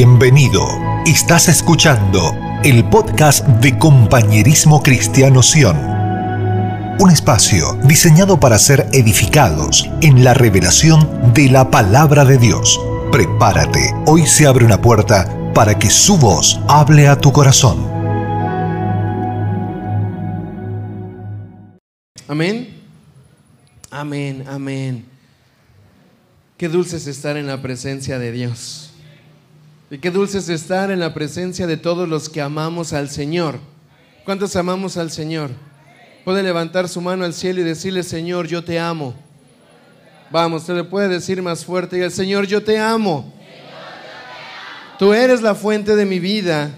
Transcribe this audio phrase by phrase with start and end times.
[0.00, 0.64] Bienvenido.
[1.06, 5.76] Estás escuchando el podcast de Compañerismo Cristiano Sion.
[7.00, 12.80] Un espacio diseñado para ser edificados en la revelación de la palabra de Dios.
[13.10, 17.84] Prepárate, hoy se abre una puerta para que su voz hable a tu corazón.
[22.28, 22.68] Amén.
[23.90, 25.04] Amén, amén.
[26.56, 28.87] Qué dulce es estar en la presencia de Dios.
[29.90, 33.58] Y qué dulce es estar en la presencia de todos los que amamos al Señor.
[34.24, 35.50] ¿Cuántos amamos al Señor?
[36.24, 39.14] Puede levantar su mano al cielo y decirle, Señor, yo te amo.
[40.30, 43.32] Vamos, se le puede decir más fuerte, el Señor, yo te amo.
[44.98, 46.70] Tú eres la fuente de mi vida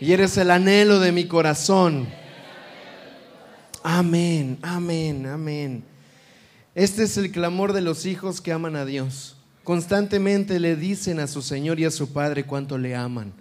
[0.00, 2.08] y eres el anhelo de mi corazón.
[3.82, 5.84] Amén, amén, amén.
[6.74, 9.33] Este es el clamor de los hijos que aman a Dios.
[9.64, 13.32] Constantemente le dicen a su Señor y a su Padre cuánto le aman.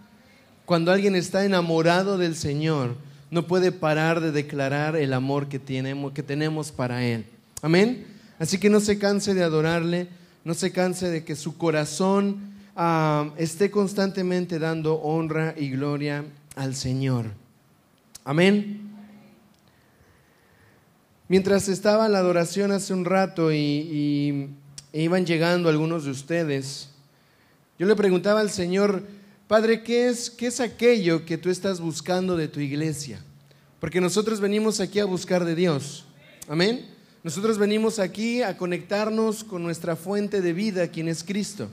[0.66, 2.96] Cuando alguien está enamorado del Señor,
[3.30, 7.26] no puede parar de declarar el amor que tenemos, para Él.
[7.62, 8.08] Amén.
[8.40, 10.08] Así que no se canse de adorarle,
[10.46, 16.24] no se canse de que su corazón ah, esté constantemente dando honra y gloria
[16.56, 17.26] al Señor.
[18.24, 18.92] Amén.
[21.28, 24.50] Mientras estaba la adoración hace un rato y
[24.94, 26.90] e iban llegando algunos de ustedes,
[27.80, 29.04] yo le preguntaba al Señor,
[29.48, 33.20] Padre, ¿qué es, ¿qué es aquello que tú estás buscando de tu iglesia?
[33.80, 36.06] Porque nosotros venimos aquí a buscar de Dios.
[36.48, 36.86] Amén.
[37.24, 41.68] Nosotros venimos aquí a conectarnos con nuestra fuente de vida, quien es Cristo.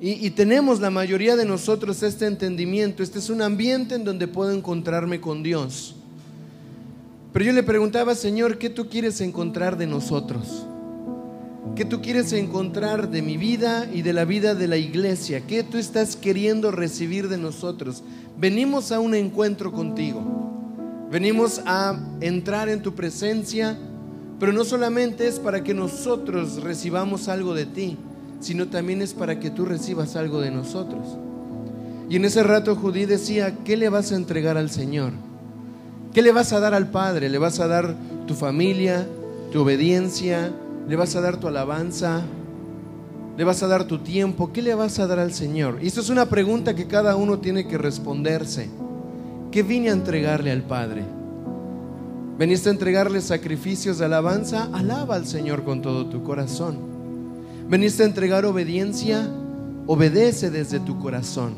[0.00, 3.02] Y, y, tenemos la mayoría de nosotros este entendimiento.
[3.02, 5.94] Este es un ambiente en donde puedo encontrarme con Dios.
[7.32, 10.66] Pero yo le preguntaba, Señor, ¿qué tú quieres encontrar de nosotros?
[11.76, 15.40] ¿Qué tú quieres encontrar de mi vida y de la vida de la iglesia?
[15.40, 18.04] ¿Qué tú estás queriendo recibir de nosotros?
[18.38, 20.22] Venimos a un encuentro contigo.
[21.10, 23.76] Venimos a entrar en tu presencia,
[24.38, 27.96] pero no solamente es para que nosotros recibamos algo de ti,
[28.38, 31.18] sino también es para que tú recibas algo de nosotros.
[32.08, 35.10] Y en ese rato Judí decía, ¿qué le vas a entregar al Señor?
[36.12, 37.28] ¿Qué le vas a dar al Padre?
[37.28, 37.96] ¿Le vas a dar
[38.28, 39.08] tu familia,
[39.50, 40.52] tu obediencia,
[40.86, 42.22] ¿Le vas a dar tu alabanza?
[43.36, 44.52] ¿Le vas a dar tu tiempo?
[44.52, 45.78] ¿Qué le vas a dar al Señor?
[45.80, 48.68] Y esto es una pregunta que cada uno tiene que responderse.
[49.50, 51.04] ¿Qué vine a entregarle al Padre?
[52.38, 54.68] ¿Veniste a entregarle sacrificios de alabanza?
[54.72, 56.76] Alaba al Señor con todo tu corazón.
[57.68, 59.26] ¿Veniste a entregar obediencia?
[59.86, 61.54] Obedece desde tu corazón.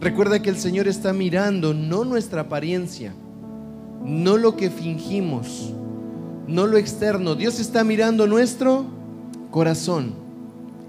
[0.00, 3.12] Recuerda que el Señor está mirando no nuestra apariencia,
[4.04, 5.72] no lo que fingimos,
[6.46, 7.34] no lo externo.
[7.34, 8.84] Dios está mirando nuestro
[9.50, 10.14] corazón.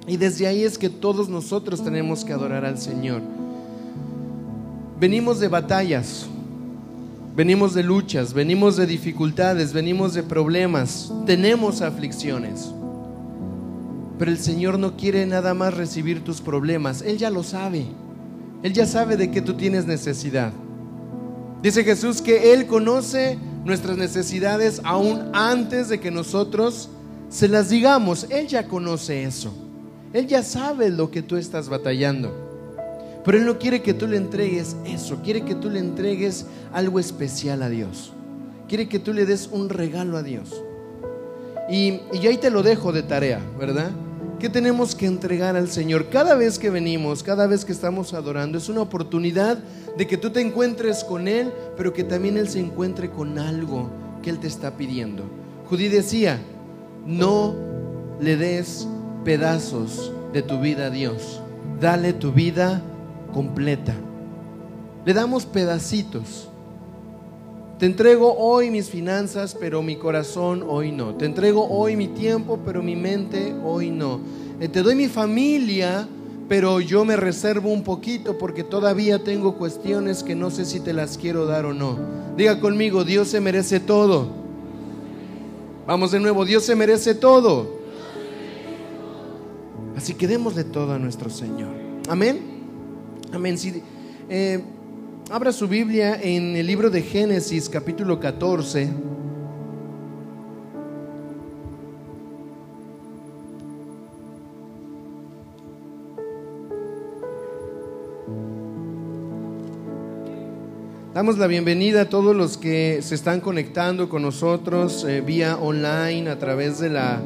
[0.08, 3.22] Y desde ahí es que todos nosotros tenemos que adorar al Señor.
[5.00, 6.26] Venimos de batallas,
[7.36, 12.72] venimos de luchas, venimos de dificultades, venimos de problemas, tenemos aflicciones.
[14.18, 17.86] Pero el Señor no quiere nada más recibir tus problemas, Él ya lo sabe.
[18.64, 20.52] Él ya sabe de qué tú tienes necesidad.
[21.62, 23.38] Dice Jesús que Él conoce
[23.68, 26.90] nuestras necesidades aún antes de que nosotros
[27.30, 28.26] se las digamos.
[28.30, 29.54] Él ya conoce eso.
[30.14, 32.34] Él ya sabe lo que tú estás batallando.
[33.26, 35.22] Pero Él no quiere que tú le entregues eso.
[35.22, 38.14] Quiere que tú le entregues algo especial a Dios.
[38.70, 40.64] Quiere que tú le des un regalo a Dios.
[41.70, 43.92] Y, y ahí te lo dejo de tarea, ¿verdad?
[44.40, 46.10] ¿Qué tenemos que entregar al Señor?
[46.10, 49.58] Cada vez que venimos, cada vez que estamos adorando, es una oportunidad
[49.98, 53.90] de que tú te encuentres con Él, pero que también Él se encuentre con algo
[54.22, 55.24] que Él te está pidiendo.
[55.68, 56.40] Judí decía,
[57.04, 57.56] no
[58.20, 58.88] le des
[59.26, 61.42] pedazos de tu vida a Dios,
[61.82, 62.84] dale tu vida
[63.34, 63.96] completa.
[65.04, 66.50] Le damos pedacitos.
[67.80, 71.14] Te entrego hoy mis finanzas, pero mi corazón hoy no.
[71.14, 74.20] Te entrego hoy mi tiempo, pero mi mente hoy no.
[74.60, 76.08] Eh, te doy mi familia,
[76.50, 80.92] pero yo me reservo un poquito porque todavía tengo cuestiones que no sé si te
[80.92, 82.00] las quiero dar o no.
[82.36, 84.28] Diga conmigo, Dios se merece todo.
[85.86, 87.78] Vamos de nuevo, Dios se merece todo.
[89.96, 91.76] Así que démosle todo a nuestro Señor.
[92.10, 92.40] Amén.
[93.32, 93.56] Amén.
[94.30, 94.64] Eh,
[95.30, 98.90] Abra su Biblia en el libro de Génesis capítulo 14.
[111.14, 116.30] Damos la bienvenida a todos los que se están conectando con nosotros eh, vía online
[116.30, 117.22] a través de la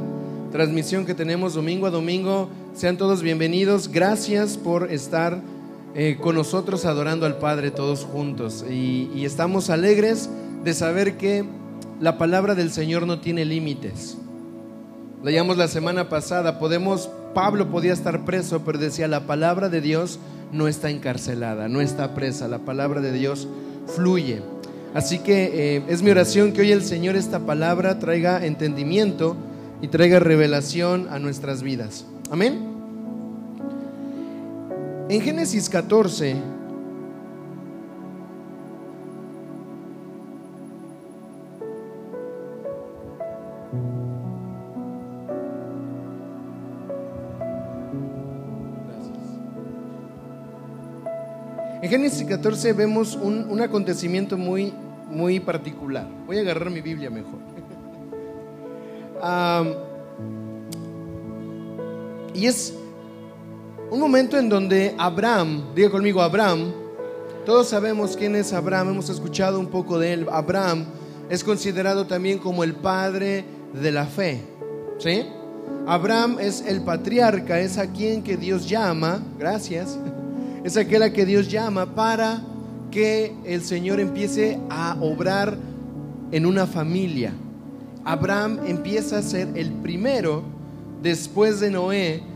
[0.51, 3.89] transmisión que tenemos domingo a domingo Sean todos bienvenidos.
[3.89, 5.41] Gracias por estar
[5.93, 8.63] eh, con nosotros adorando al Padre todos juntos.
[8.69, 10.29] Y, estamos alegres
[10.63, 11.43] de saber que
[11.99, 14.17] la palabra del Señor no tiene límites.
[15.23, 20.19] Leíamos la semana pasada, podemos, Pablo podía estar preso, pero decía, la palabra de Dios
[20.51, 23.47] no está encarcelada, no está presa, la palabra de Dios
[23.85, 24.41] fluye.
[24.93, 29.35] Así que eh, es mi oración que hoy el Señor esta palabra traiga entendimiento
[29.81, 32.05] y traiga revelación a nuestras vidas.
[32.29, 32.70] Amén.
[35.09, 36.35] En Génesis 14,
[51.81, 54.71] En Génesis 14 vemos un, acontecimiento muy,
[55.09, 56.07] muy particular.
[56.27, 57.39] Voy a agarrar mi Biblia mejor.
[62.35, 62.75] y es
[63.91, 66.71] un momento en donde Abraham, diga conmigo Abraham,
[67.45, 70.27] todos sabemos quién es Abraham, hemos escuchado un poco de él.
[70.31, 70.85] Abraham
[71.29, 73.43] es considerado también como el padre
[73.73, 74.41] de la fe.
[74.97, 75.25] ¿Sí?
[75.85, 79.99] Abraham es el patriarca, es a quien que Dios llama, gracias,
[80.63, 82.41] es aquella que Dios llama para
[82.91, 85.57] que el Señor empiece a obrar
[86.31, 87.33] en una familia.
[88.05, 90.43] Abraham empieza a ser el primero
[91.01, 92.30] después de Noé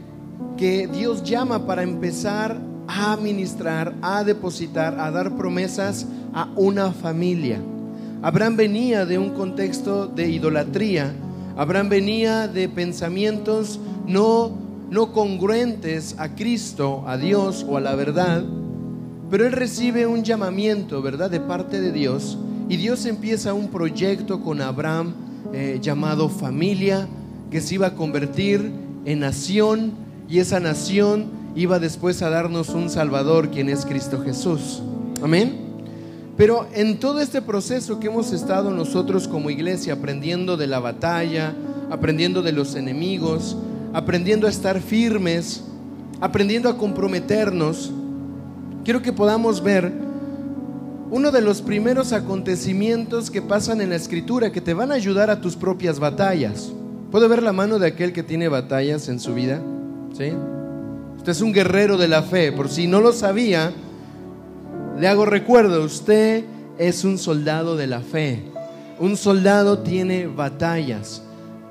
[0.58, 7.60] que Dios llama para empezar a administrar, a depositar, a dar promesas a una familia.
[8.22, 11.14] Abraham venía de un contexto de idolatría.
[11.58, 18.44] Abraham venía de pensamientos no no congruentes a Cristo, a Dios o a la verdad,
[19.30, 22.38] pero él recibe un llamamiento, ¿verdad?, de parte de Dios
[22.70, 25.14] y Dios empieza un proyecto con Abraham
[25.54, 27.08] eh, llamado familia,
[27.52, 28.72] que se iba a convertir
[29.06, 29.94] en nación
[30.27, 34.81] y esa nación iba después a darnos un Salvador, quien es Cristo Jesús.
[35.24, 35.66] Amén.
[36.38, 41.56] Pero en todo este proceso que hemos estado nosotros como iglesia aprendiendo de la batalla,
[41.89, 43.56] aprendiendo de los enemigos,
[43.94, 45.63] aprendiendo a estar firmes,
[46.19, 47.92] aprendiendo a comprometernos,
[48.83, 49.94] quiero que podamos ver
[51.10, 55.30] uno de los primeros acontecimientos que pasan en la escritura que te van a ayudar
[55.30, 56.72] a tus propias batallas.
[57.12, 59.62] ¿Puede ver la mano de aquel que tiene batallas en su vida?
[60.15, 60.31] ¿Sí?
[61.17, 63.73] Usted es un guerrero de la fe, por si no lo sabía,
[64.97, 66.45] le hago recuerdo, usted
[66.77, 68.44] es un soldado de la fe.
[68.97, 71.21] Un soldado tiene batallas.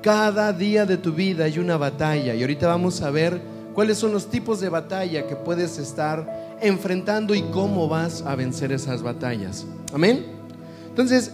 [0.03, 3.41] Cada día de tu vida hay una batalla y ahorita vamos a ver
[3.73, 8.71] cuáles son los tipos de batalla que puedes estar enfrentando y cómo vas a vencer
[8.71, 9.65] esas batallas.
[9.91, 10.23] Amén.
[10.89, 11.31] Entonces,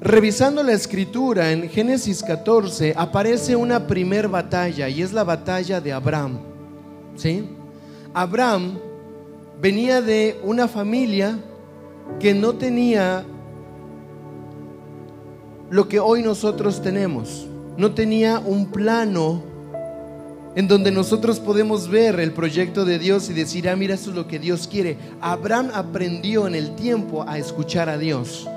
[0.00, 5.92] revisando la escritura en Génesis 14 aparece una primer batalla y es la batalla de
[5.92, 6.38] Abraham.
[7.16, 7.48] ¿Sí?
[8.12, 8.78] Abraham
[9.60, 11.38] venía de una familia
[12.20, 13.24] que no tenía
[15.70, 17.46] lo que hoy nosotros tenemos.
[17.76, 19.42] No tenía un plano
[20.54, 24.16] en donde nosotros podemos ver el proyecto de Dios y decir, ah, mira, eso es
[24.16, 24.96] lo que Dios quiere.
[25.20, 28.48] Abraham aprendió en el tiempo a escuchar a Dios.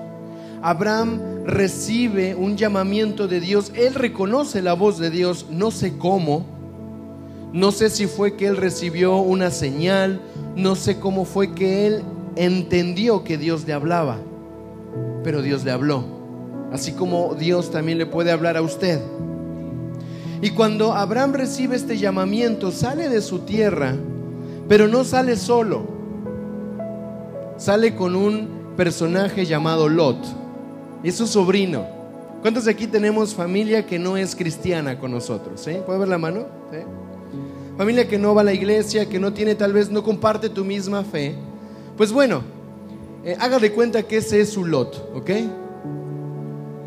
[0.62, 6.46] Abraham recibe un llamamiento de Dios, él reconoce la voz de Dios, no sé cómo,
[7.54, 10.22] no sé si fue que él recibió una señal,
[10.56, 12.04] no sé cómo fue que él
[12.36, 14.18] entendió que Dios le hablaba,
[15.24, 16.20] pero Dios le habló
[16.72, 19.00] así como Dios también le puede hablar a usted.
[20.42, 23.96] Y cuando Abraham recibe este llamamiento, sale de su tierra,
[24.68, 25.84] pero no sale solo.
[27.58, 30.39] Sale con un personaje llamado Lot.
[31.04, 31.86] Es su sobrino.
[32.42, 35.66] ¿Cuántos de aquí tenemos familia que no es cristiana con nosotros?
[35.68, 35.82] Eh?
[35.86, 36.46] ¿Puede ver la mano?
[37.78, 40.66] Familia que no va a la iglesia, que no tiene, tal vez no comparte tu
[40.66, 41.36] misma fe.
[41.96, 42.42] Pues bueno,
[43.24, 45.30] eh, haga de cuenta que ese es su Lot, ¿ok?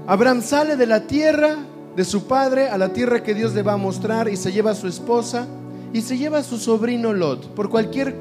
[0.06, 1.56] Abraham sale de la tierra
[1.96, 4.70] de su padre a la tierra que Dios le va a mostrar y se lleva
[4.70, 5.46] a su esposa
[5.92, 7.48] y se lleva a su sobrino Lot.
[7.54, 8.14] Por cualquier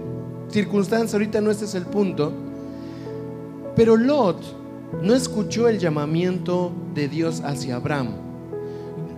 [0.49, 2.33] circunstancia, ahorita no este es el punto,
[3.75, 4.60] pero Lot
[5.01, 8.09] no escuchó el llamamiento de Dios hacia Abraham.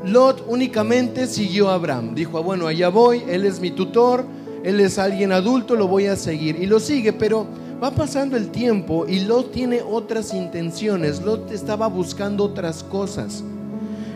[0.06, 2.14] Lot únicamente siguió a Abraham.
[2.16, 4.26] Dijo, ah, bueno, allá voy, él es mi tutor,
[4.64, 6.58] él es alguien adulto, lo voy a seguir.
[6.62, 7.48] Y lo sigue, pero
[7.84, 11.22] Va pasando el tiempo y Lot tiene otras intenciones.
[11.22, 13.44] Lot estaba buscando otras cosas.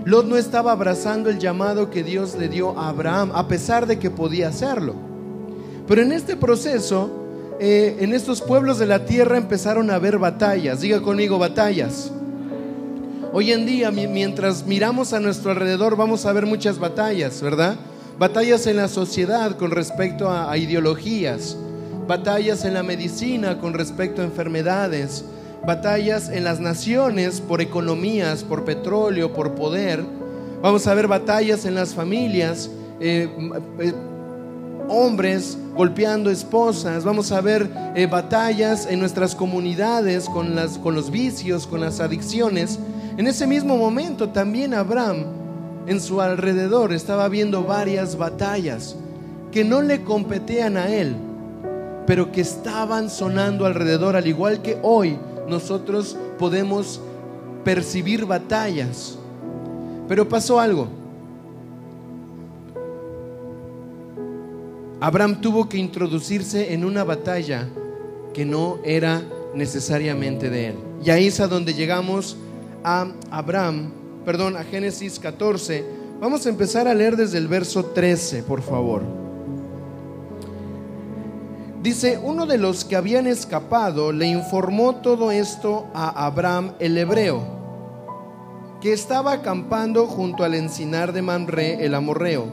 [0.05, 3.99] Lot no estaba abrazando el llamado que Dios le dio a Abraham, a pesar de
[3.99, 4.93] que podía hacerlo.
[5.85, 7.09] Pero en este proceso,
[7.59, 10.81] eh, en estos pueblos de la tierra empezaron a haber batallas.
[10.81, 12.11] Diga conmigo, batallas.
[13.33, 17.77] Hoy en día, mientras miramos a nuestro alrededor, vamos a ver muchas batallas, ¿verdad?
[18.17, 21.55] batallas en la sociedad con respecto a, ideologías,
[22.07, 25.23] batallas en la medicina con respecto a enfermedades,
[25.65, 30.03] batallas en las naciones por economías, por petróleo, por poder.
[30.61, 33.29] Vamos a ver batallas en las familias, eh,
[33.79, 33.93] eh,
[34.89, 37.03] hombres golpeando esposas.
[37.03, 42.79] Vamos a ver eh, batallas en nuestras comunidades con, con los vicios, con las adicciones.
[43.17, 45.25] En ese mismo momento también Abraham
[45.87, 48.95] en su alrededor estaba viendo varias batallas
[49.51, 51.15] que no le competían a él,
[52.05, 55.17] pero que estaban sonando alrededor, al igual que hoy
[55.47, 57.01] nosotros podemos
[57.63, 59.17] percibir batallas.
[60.07, 60.87] Pero pasó algo.
[64.99, 67.69] Abraham tuvo que introducirse en una batalla
[68.33, 69.21] que no era
[69.53, 70.75] necesariamente de él.
[71.03, 72.35] Y ahí es a donde llegamos
[72.83, 73.91] a Abraham,
[74.25, 75.85] perdón, a Génesis 14.
[76.19, 79.03] Vamos a empezar a leer desde el verso 13, por favor.
[81.83, 87.43] Dice, uno de los que habían escapado le informó todo esto a Abraham el hebreo,
[88.81, 92.45] que estaba acampando junto al encinar de Mamre el amorreo.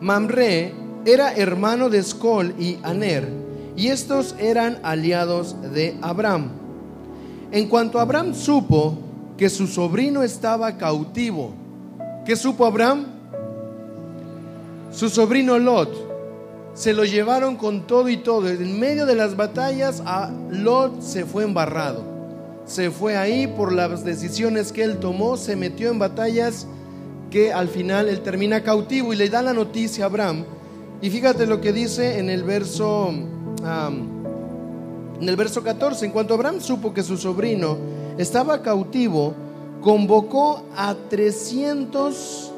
[0.00, 3.28] Mamre era hermano de Escol y Aner,
[3.76, 6.50] y estos eran aliados de Abraham.
[7.50, 8.98] En cuanto Abraham supo
[9.36, 11.52] que su sobrino estaba cautivo,
[12.26, 13.06] ¿qué supo Abraham?
[14.90, 16.08] Su sobrino Lot
[16.74, 18.48] se lo llevaron con todo y todo.
[18.48, 22.04] En medio de las batallas, a Lot se fue embarrado.
[22.66, 26.66] Se fue ahí por las decisiones que él tomó, se metió en batallas
[27.30, 30.44] que al final él termina cautivo y le da la noticia a Abraham.
[31.00, 33.12] Y fíjate lo que dice en el verso
[35.20, 37.76] en el verso 14, en cuanto Abraham supo que su sobrino
[38.18, 39.34] estaba cautivo,
[39.80, 42.52] convocó a 300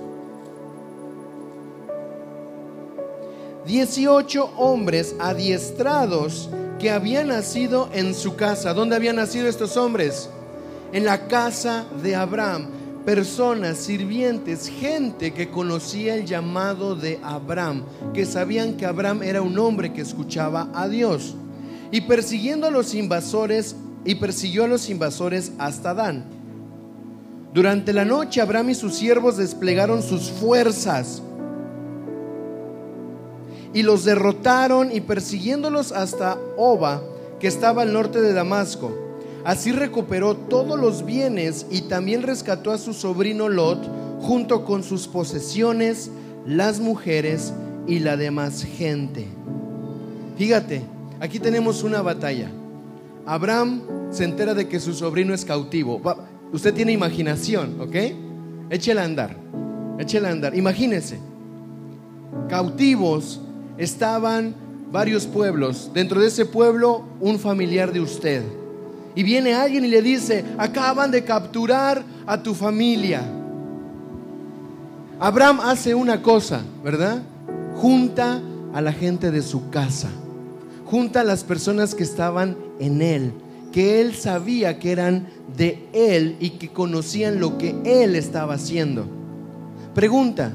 [3.66, 8.74] 18 hombres adiestrados que habían nacido en su casa.
[8.74, 10.28] ¿Dónde habían nacido estos hombres?
[10.92, 12.66] En la casa de Abraham.
[13.04, 19.58] Personas, sirvientes, gente que conocía el llamado de Abraham, que sabían que Abraham era un
[19.58, 21.34] hombre que escuchaba a Dios.
[21.90, 26.24] Y persiguiendo a los invasores, y persiguió a los invasores hasta Dan.
[27.52, 31.22] Durante la noche Abraham y sus siervos desplegaron sus fuerzas
[33.72, 37.02] y los derrotaron y persiguiéndolos hasta Oba,
[37.38, 39.09] que estaba al norte de Damasco.
[39.44, 43.78] Así recuperó todos los bienes y también rescató a su sobrino Lot
[44.20, 46.10] junto con sus posesiones,
[46.46, 47.54] las mujeres
[47.86, 49.26] y la demás gente.
[50.36, 50.82] Fíjate,
[51.20, 52.50] aquí tenemos una batalla.
[53.24, 56.00] Abraham se entera de que su sobrino es cautivo.
[56.52, 57.96] Usted tiene imaginación, ¿ok?
[58.70, 59.36] Échela a andar,
[59.98, 60.54] échela a andar.
[60.54, 61.18] Imagínese,
[62.48, 63.40] cautivos
[63.78, 64.54] estaban
[64.92, 65.90] varios pueblos.
[65.94, 68.42] Dentro de ese pueblo, un familiar de usted.
[69.14, 73.22] Y viene alguien y le dice, acaban de capturar a tu familia.
[75.18, 77.22] Abraham hace una cosa, ¿verdad?
[77.76, 78.40] Junta
[78.72, 80.08] a la gente de su casa.
[80.86, 83.32] Junta a las personas que estaban en él,
[83.72, 85.26] que él sabía que eran
[85.56, 89.06] de él y que conocían lo que él estaba haciendo.
[89.94, 90.52] Pregunta,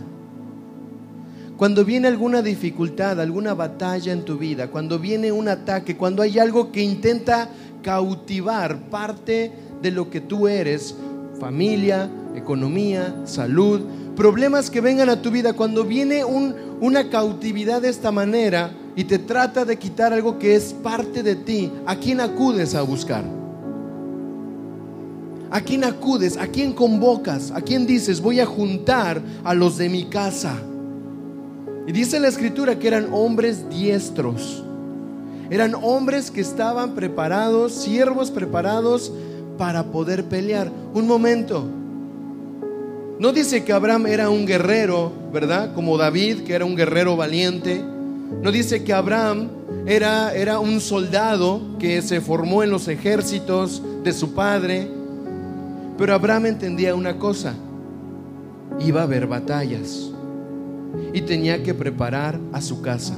[1.58, 6.38] cuando viene alguna dificultad, alguna batalla en tu vida, cuando viene un ataque, cuando hay
[6.38, 7.50] algo que intenta
[7.86, 10.96] cautivar parte de lo que tú eres,
[11.40, 13.82] familia, economía, salud,
[14.16, 19.20] problemas que vengan a tu vida, cuando viene una cautividad de esta manera y te
[19.20, 23.24] trata de quitar algo que es parte de ti, ¿a quién acudes a buscar?
[25.52, 26.38] ¿A quién acudes?
[26.38, 27.52] ¿A quién convocas?
[27.52, 30.58] ¿A quién dices, voy a juntar a los de mi casa?
[31.86, 34.65] Y dice la escritura que eran hombres diestros.
[35.50, 39.12] Eran hombres que estaban preparados, siervos preparados
[39.58, 40.72] para poder pelear.
[40.94, 41.66] Un momento.
[43.20, 45.74] No dice que Abraham era un guerrero, ¿verdad?
[45.74, 47.82] Como David, que era un guerrero valiente.
[48.42, 49.50] No dice que Abraham
[49.86, 54.90] era, era un soldado que se formó en los ejércitos de su padre.
[55.98, 57.54] Pero Abraham entendía una cosa.
[58.80, 60.12] Iba a haber batallas
[61.14, 63.16] y tenía que preparar a su casa.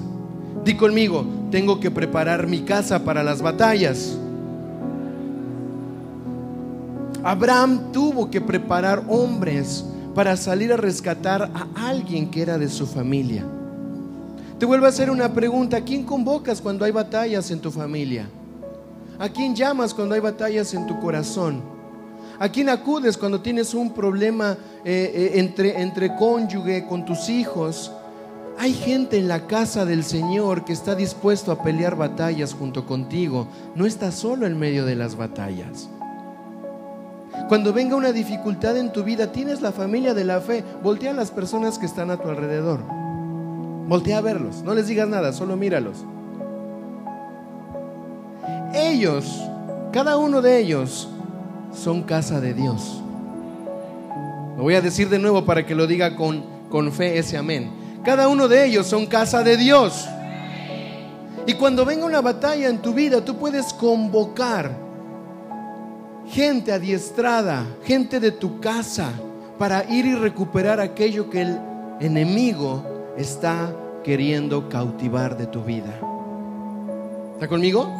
[0.63, 4.17] Di conmigo, tengo que preparar mi casa para las batallas.
[7.23, 9.83] Abraham tuvo que preparar hombres
[10.15, 13.45] para salir a rescatar a alguien que era de su familia.
[14.59, 18.27] Te vuelvo a hacer una pregunta, ¿a quién convocas cuando hay batallas en tu familia?
[19.19, 21.61] ¿A quién llamas cuando hay batallas en tu corazón?
[22.39, 27.91] ¿A quién acudes cuando tienes un problema eh, eh, entre, entre cónyuge, con tus hijos?
[28.59, 33.47] Hay gente en la casa del Señor que está dispuesto a pelear batallas junto contigo.
[33.75, 35.89] No estás solo en medio de las batallas.
[37.49, 40.63] Cuando venga una dificultad en tu vida, tienes la familia de la fe.
[40.81, 42.79] Voltea a las personas que están a tu alrededor.
[43.87, 44.63] Voltea a verlos.
[44.63, 46.03] No les digas nada, solo míralos.
[48.73, 49.39] Ellos,
[49.93, 51.09] cada uno de ellos,
[51.73, 53.03] son casa de Dios.
[54.57, 57.86] Lo voy a decir de nuevo para que lo diga con, con fe ese amén.
[58.07, 60.07] Cada uno de ellos son casa de Dios.
[61.45, 64.71] Y cuando venga una batalla en tu vida, tú puedes convocar
[66.29, 69.11] gente adiestrada, gente de tu casa,
[69.59, 71.59] para ir y recuperar aquello que el
[71.99, 75.99] enemigo está queriendo cautivar de tu vida.
[77.33, 77.93] ¿Está conmigo?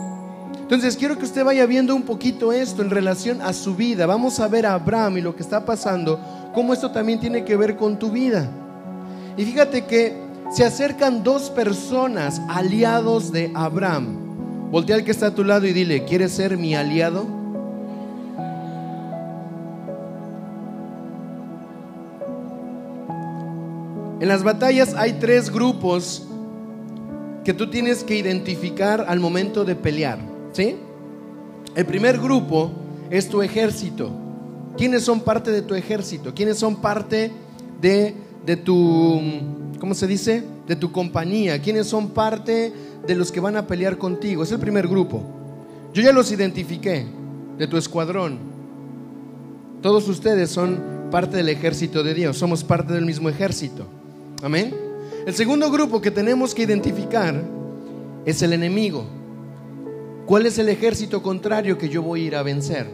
[0.57, 4.05] Entonces quiero que usted vaya viendo un poquito esto en relación a su vida.
[4.05, 6.17] Vamos a ver a Abraham y lo que está pasando,
[6.53, 8.49] cómo esto también tiene que ver con tu vida.
[9.38, 10.17] Y fíjate que
[10.51, 14.72] se acercan dos personas aliados de Abraham.
[14.72, 17.25] Voltea al que está a tu lado y dile, ¿quieres ser mi aliado?
[24.20, 26.27] En las batallas hay tres grupos
[27.46, 30.17] que tú tienes que identificar al momento de pelear.
[30.51, 30.75] ¿Sí?
[31.75, 32.72] El primer grupo
[33.12, 34.10] es tu ejército.
[34.75, 36.34] ¿Quiénes son parte de tu ejército?
[36.34, 37.32] ¿Quiénes son parte
[37.79, 38.15] de,
[38.47, 39.21] de tu,
[39.77, 40.41] ¿cómo se dice?
[40.65, 41.61] De tu compañía.
[41.61, 42.71] ¿Quiénes son parte
[43.05, 44.41] de los que van a pelear contigo?
[44.41, 45.21] Es el primer grupo.
[45.93, 47.05] Yo ya los identifiqué
[47.57, 48.39] de tu escuadrón.
[49.81, 50.79] Todos ustedes son
[51.11, 52.37] parte del ejército de Dios.
[52.37, 53.85] Somos parte del mismo ejército.
[54.41, 54.73] Amén.
[55.25, 57.43] El segundo grupo que tenemos que identificar
[58.25, 59.05] es el enemigo.
[60.25, 62.89] ¿Cuál es el ejército contrario que yo voy a ir a vencer?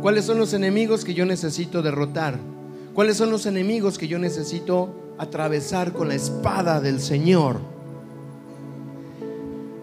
[0.00, 2.38] ¿Cuáles son los enemigos que yo necesito derrotar?
[2.98, 7.60] ¿Cuáles son los enemigos que yo necesito atravesar con la espada del Señor?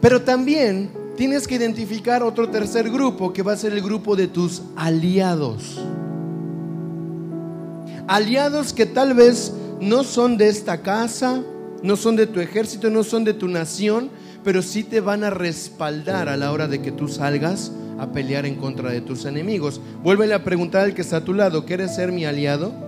[0.02, 4.28] Pero también tienes que identificar otro tercer grupo que va a ser el grupo de
[4.28, 5.82] tus aliados.
[8.06, 11.42] Aliados que tal vez no son de esta casa,
[11.84, 14.10] no son de tu ejército, no son de tu nación,
[14.44, 18.46] pero sí te van a respaldar a la hora de que tú salgas a pelear
[18.46, 19.80] en contra de tus enemigos.
[20.04, 22.85] Vuélvele a preguntar al que está a tu lado, ¿quieres ser mi aliado?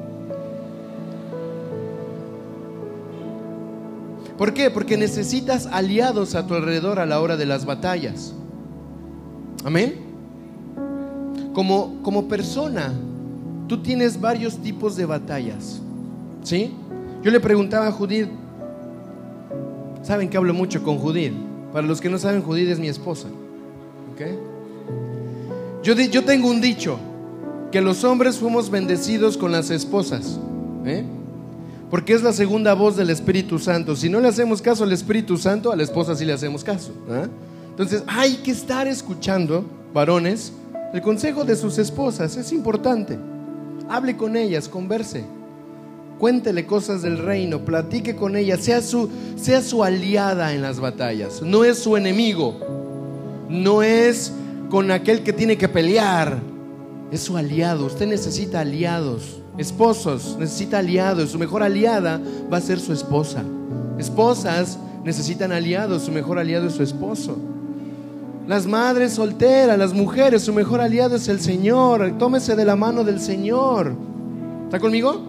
[4.38, 4.69] ¿Por qué?
[4.69, 8.34] Porque necesitas aliados a tu alrededor a la hora de las batallas.
[9.63, 9.95] Amén.
[11.54, 12.93] Como, como persona,
[13.67, 15.82] tú tienes varios tipos de batallas.
[16.43, 16.71] ¿Sí?
[17.23, 18.30] Yo le preguntaba a Judith,
[20.08, 21.34] Saben que hablo mucho con Judith.
[21.73, 23.28] Para los que no saben, Judith es mi esposa.
[25.84, 26.97] Yo, yo tengo un dicho,
[27.73, 30.39] que los hombres fuimos bendecidos con las esposas.
[30.86, 31.04] ¿eh?
[31.89, 33.95] Porque es la segunda voz del Espíritu Santo.
[33.95, 36.91] Si no le hacemos caso al Espíritu Santo, a la esposa sí le hacemos caso.
[37.10, 37.28] ¿eh?
[37.69, 40.52] Entonces hay que estar escuchando, varones,
[40.93, 42.36] el consejo de sus esposas.
[42.36, 43.17] Es importante.
[43.89, 45.23] Hable con ellas, converse.
[46.19, 51.41] Cuéntele cosas del reino, platique con ella, sea su, sea su aliada en las batallas.
[51.43, 52.58] No es su enemigo,
[53.50, 54.34] no es
[54.69, 56.39] con aquel que tiene que pelear,
[57.12, 57.86] es su aliado.
[57.86, 59.41] Usted necesita aliados.
[59.58, 61.32] Esposos, necesita aliados.
[61.32, 63.43] Su mejor aliada va a ser su esposa.
[63.98, 66.04] Esposas necesitan aliados.
[66.04, 67.38] Su mejor aliado es su esposo.
[68.48, 72.13] Las madres solteras, las mujeres, su mejor aliado es el Señor.
[72.17, 73.93] Tómese de la mano del Señor.
[74.65, 75.22] ¿Está conmigo?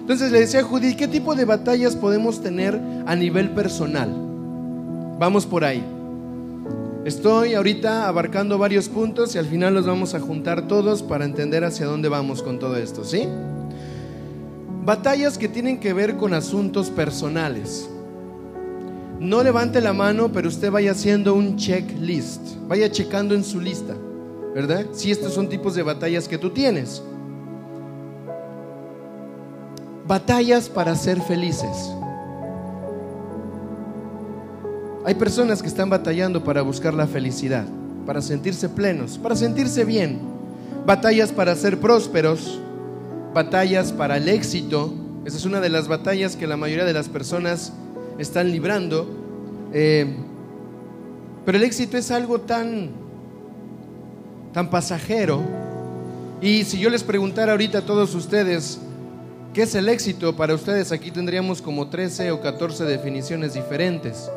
[0.00, 4.10] Entonces le decía a Judith, ¿qué tipo de batallas podemos tener a nivel personal?
[5.18, 5.84] Vamos por ahí.
[7.04, 11.64] Estoy ahorita abarcando varios puntos y al final los vamos a juntar todos para entender
[11.64, 13.26] hacia dónde vamos con todo esto, ¿sí?
[14.84, 17.88] Batallas que tienen que ver con asuntos personales.
[19.18, 23.94] No levante la mano, pero usted vaya haciendo un checklist, vaya checando en su lista,
[24.54, 24.86] ¿verdad?
[24.92, 27.02] Si estos son tipos de batallas que tú tienes.
[30.06, 31.92] Batallas para ser felices.
[35.04, 37.66] Hay personas que están batallando para buscar la felicidad,
[38.06, 40.18] para sentirse plenos, para sentirse bien.
[40.86, 42.58] Batallas para ser prósperos,
[43.34, 44.92] batallas para el éxito.
[45.24, 47.72] Esa es una de las batallas que la mayoría de las personas
[48.18, 49.08] están librando.
[49.72, 50.06] Eh,
[51.44, 52.90] pero el éxito es algo tan,
[54.52, 55.42] tan pasajero.
[56.40, 58.80] Y si yo les preguntara ahorita a todos ustedes,
[59.52, 60.92] ¿Qué es el éxito para ustedes?
[60.92, 64.30] Aquí tendríamos como 13 o 14 definiciones diferentes,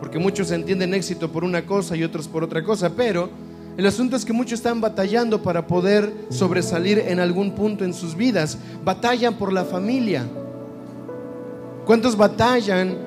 [0.00, 3.30] porque muchos entienden éxito por una cosa y otros por otra cosa, pero
[3.78, 8.16] El asunto es que muchos están batallando para poder sobresalir en algún punto en sus
[8.16, 8.58] vidas.
[8.84, 10.26] Batallan por la familia.
[11.86, 12.98] ¿Cuántos batallan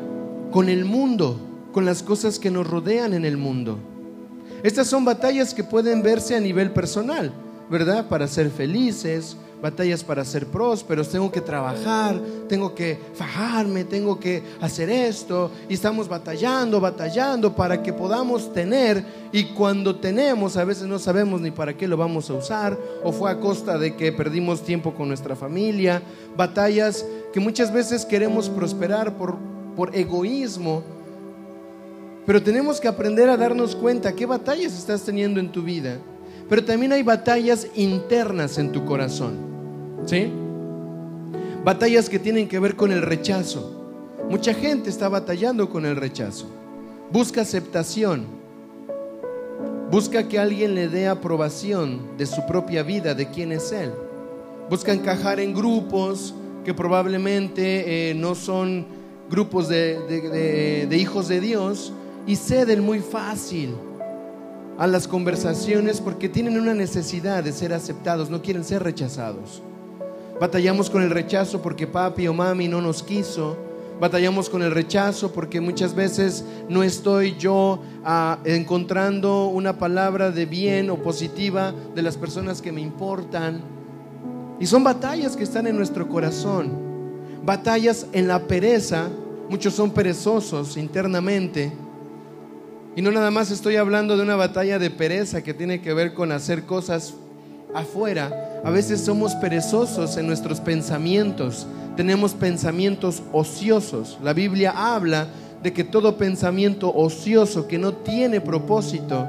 [0.50, 1.38] con el mundo,
[1.74, 3.80] con las cosas que nos rodean en el mundo?
[4.64, 7.34] Estas son batallas que pueden verse a nivel personal,
[7.70, 8.08] ¿verdad?
[8.08, 12.20] Para ser felices, batallas para ser prósperos, tengo que trabajar,
[12.50, 19.06] tengo que fajarme, tengo que hacer esto, y estamos batallando, batallando para que podamos tener,
[19.32, 23.12] y cuando tenemos a veces no sabemos ni para qué lo vamos a usar, o
[23.12, 26.02] fue a costa de que perdimos tiempo con nuestra familia,
[26.36, 29.38] batallas que muchas veces queremos prosperar por,
[29.76, 30.84] por egoísmo,
[32.26, 35.98] pero tenemos que aprender a darnos cuenta qué batallas estás teniendo en tu vida.
[36.52, 39.51] Pero también hay batallas internas en tu corazón.
[40.06, 40.32] ¿Sí?
[41.64, 43.78] Batallas que tienen que ver con el rechazo.
[44.30, 46.48] Mucha gente está batallando con el rechazo.
[47.12, 48.26] Busca aceptación.
[49.92, 53.92] Busca que alguien le dé aprobación de su propia vida, de quién es él.
[54.70, 56.34] Busca encajar en grupos
[56.64, 58.86] que probablemente eh, no son
[59.30, 61.94] grupos de, de hijos de Dios
[62.26, 63.76] y ceden muy fácil
[64.78, 69.62] a las conversaciones porque tienen una necesidad de ser aceptados, no quieren ser rechazados.
[70.42, 73.56] Batallamos con el rechazo porque papi o mami no nos quiso.
[74.00, 80.48] Batallamos con el rechazo porque muchas veces no estoy yo ah, encontrando una palabra de
[80.48, 83.62] bien o positiva de las personas que me importan.
[84.60, 86.72] Y son batallas que están en nuestro corazón.
[87.46, 89.10] Batallas en la pereza.
[89.48, 91.72] Muchos son perezosos internamente.
[92.96, 96.16] Y no nada más estoy hablando de una batalla de pereza que tiene que ver
[96.16, 97.14] con hacer cosas
[97.74, 104.18] afuera, a veces somos perezosos en nuestros pensamientos, tenemos pensamientos ociosos.
[104.24, 105.28] La Biblia habla
[105.62, 109.28] de que todo pensamiento ocioso que no tiene propósito,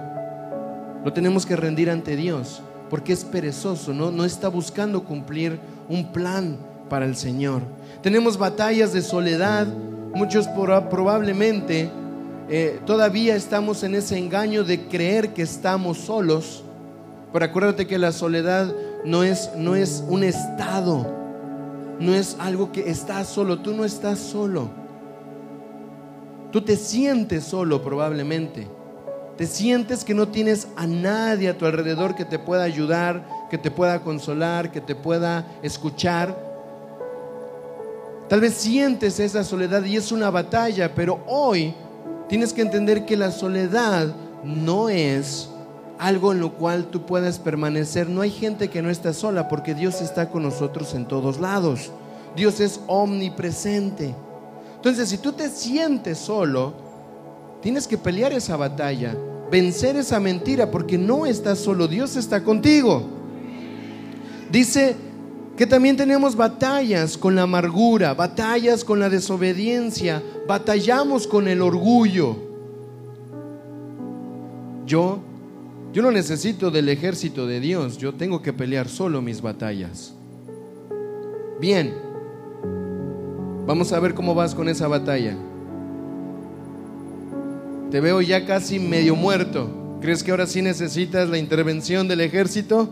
[1.05, 6.13] lo tenemos que rendir ante Dios, porque es perezoso, no, no está buscando cumplir un
[6.13, 6.57] plan
[6.89, 7.63] para el Señor.
[8.03, 9.67] Tenemos batallas de soledad,
[10.15, 11.91] muchos probablemente
[12.49, 16.62] eh, todavía estamos en ese engaño de creer que estamos solos
[17.33, 21.07] pero acuérdate que la soledad no es, no es un estado,
[21.99, 24.83] no es algo que estás solo, tú no estás solo.
[26.51, 28.69] Tú te sientes solo probablemente.
[29.37, 33.57] Te sientes que no tienes a nadie a tu alrededor que te pueda ayudar, que
[33.57, 36.37] te pueda consolar, que te pueda escuchar.
[38.29, 41.75] Tal vez sientes esa soledad y es una batalla, pero hoy
[42.29, 44.15] tienes que entender que la soledad
[44.45, 45.49] no es
[46.03, 48.09] algo en lo cual tú puedas permanecer.
[48.09, 51.93] No hay gente que no está sola porque Dios está con nosotros en todos lados.
[52.35, 54.13] Dios es omnipresente.
[54.75, 56.73] Entonces, si tú te sientes solo,
[57.61, 59.17] tienes que pelear esa batalla,
[59.49, 63.05] vencer esa mentira porque no estás solo, Dios está contigo.
[64.51, 64.97] Dice
[65.57, 72.37] que también tenemos batallas con la amargura, batallas con la desobediencia, batallamos con el orgullo.
[74.85, 75.21] Yo
[75.93, 80.15] yo no necesito del ejército de Dios, yo tengo que pelear solo mis batallas.
[81.61, 81.95] Bien,
[83.67, 85.37] vamos a ver cómo vas con esa batalla.
[87.91, 89.99] Te veo ya casi medio muerto.
[90.01, 92.89] ¿Crees que ahora sí necesitas la intervención del ejército?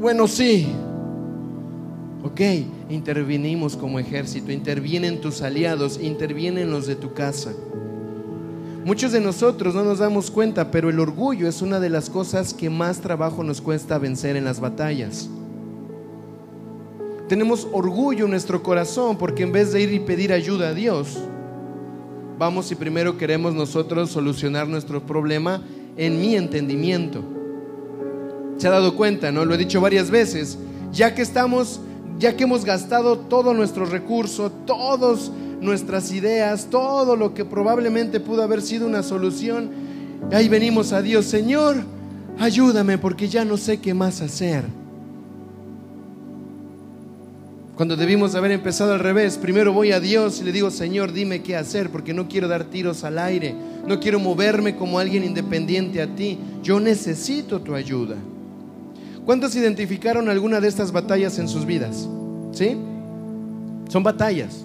[0.00, 0.68] Bueno, sí.
[2.22, 2.40] Ok,
[2.90, 7.52] intervinimos como ejército, intervienen tus aliados, intervienen los de tu casa.
[8.84, 12.52] Muchos de nosotros no nos damos cuenta, pero el orgullo es una de las cosas
[12.52, 15.28] que más trabajo nos cuesta vencer en las batallas.
[17.28, 21.16] Tenemos orgullo en nuestro corazón porque en vez de ir y pedir ayuda a Dios,
[22.38, 25.62] vamos y primero queremos nosotros solucionar nuestro problema
[25.96, 27.22] en mi entendimiento.
[28.56, 29.44] Se ha dado cuenta, ¿no?
[29.44, 30.58] Lo he dicho varias veces,
[30.90, 31.80] ya que estamos,
[32.18, 35.30] ya que hemos gastado todo nuestro recurso, todos
[35.62, 39.70] nuestras ideas, todo lo que probablemente pudo haber sido una solución.
[40.32, 41.76] Ahí venimos a Dios, Señor,
[42.38, 44.64] ayúdame porque ya no sé qué más hacer.
[47.76, 51.42] Cuando debimos haber empezado al revés, primero voy a Dios y le digo, Señor, dime
[51.42, 53.54] qué hacer, porque no quiero dar tiros al aire,
[53.86, 58.16] no quiero moverme como alguien independiente a ti, yo necesito tu ayuda.
[59.24, 62.08] ¿Cuántos identificaron alguna de estas batallas en sus vidas?
[62.52, 62.76] ¿Sí?
[63.88, 64.64] Son batallas.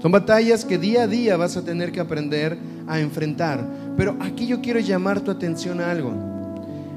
[0.00, 2.56] Son batallas que día a día vas a tener que aprender
[2.86, 3.64] a enfrentar.
[3.96, 6.12] Pero aquí yo quiero llamar tu atención a algo.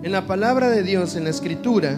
[0.03, 1.97] En la palabra de Dios, en la escritura,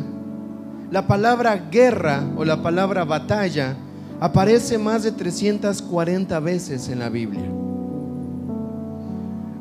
[0.91, 3.75] la palabra guerra o la palabra batalla
[4.19, 7.49] aparece más de 340 veces en la Biblia.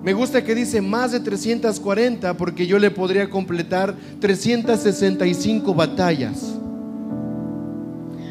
[0.02, 6.54] Me gusta que dice más de 340 porque yo le podría completar 365 batallas,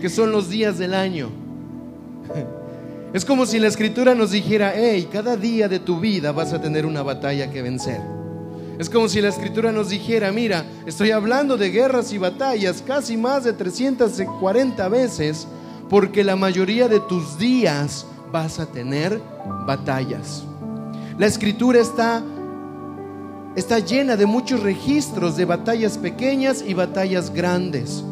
[0.02, 1.30] que son los días del año.
[3.14, 6.62] Es como si la escritura nos dijera, hey, cada día de tu vida vas a
[6.62, 8.00] tener una batalla que vencer.
[8.80, 13.18] Es como si la escritura nos dijera, mira, estoy hablando de guerras y batallas casi
[13.18, 15.46] más de 340 veces,
[15.90, 19.22] porque la mayoría de tus días vas a tener
[19.68, 20.44] batallas.
[21.18, 22.24] La escritura está,
[23.58, 28.06] está llena de muchos registros de batallas pequeñas y batallas grandes.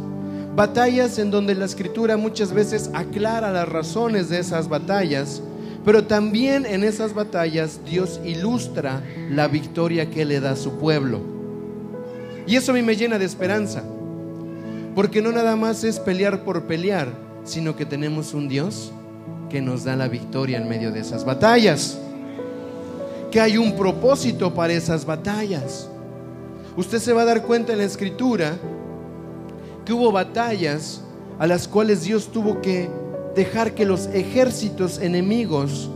[0.55, 5.41] Batallas en donde la escritura muchas veces aclara las razones de esas batallas,
[5.85, 11.21] pero también en esas batallas Dios ilustra la victoria que le da a su pueblo.
[12.45, 13.83] Y eso a mí me llena de esperanza,
[14.95, 17.07] porque no nada más es pelear por pelear,
[17.45, 18.91] sino que tenemos un Dios
[19.49, 21.97] que nos da la victoria en medio de esas batallas.
[23.31, 25.87] Que hay un propósito para esas batallas.
[26.75, 28.57] Usted se va a dar cuenta en la escritura
[29.93, 31.01] hubo batallas
[31.39, 32.89] a las cuales Dios tuvo que
[33.35, 35.89] dejar que los ejércitos enemigos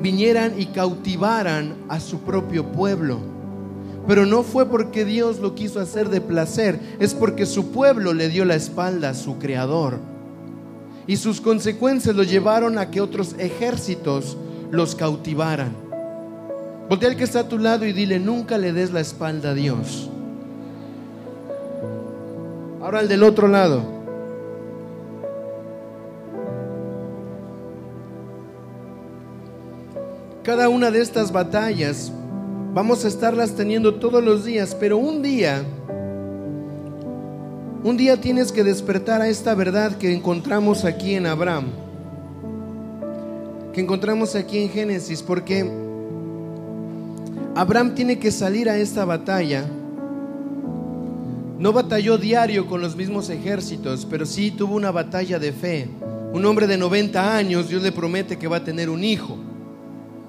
[0.00, 3.18] vinieran y cautivaran a su propio pueblo.
[4.06, 8.28] Pero no fue porque Dios lo quiso hacer de placer, es porque su pueblo le
[8.28, 9.98] dio la espalda a su creador
[11.06, 14.36] y sus consecuencias lo llevaron a que otros ejércitos
[14.70, 15.72] los cautivaran.
[16.88, 19.54] Voltea al que está a tu lado y dile, nunca le des la espalda a
[19.54, 20.10] Dios.
[22.82, 23.80] Ahora al del otro lado.
[30.42, 32.10] Cada una de estas batallas
[32.74, 35.64] vamos a estarlas teniendo todos los días, pero un día
[37.84, 41.66] un día tienes que despertar a esta verdad que encontramos aquí en Abraham,
[43.72, 45.68] que encontramos aquí en Génesis, porque
[47.54, 49.66] Abraham tiene que salir a esta batalla.
[51.62, 55.88] No batalló diario con los mismos ejércitos, pero sí tuvo una batalla de fe.
[56.32, 59.38] Un hombre de 90 años, Dios le promete que va a tener un hijo.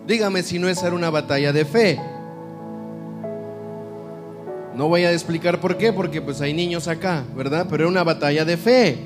[0.05, 1.99] Dígame si no es una batalla de fe.
[4.75, 7.65] No voy a explicar por qué, porque pues hay niños acá, ¿verdad?
[7.67, 8.99] Pero era una batalla de fe.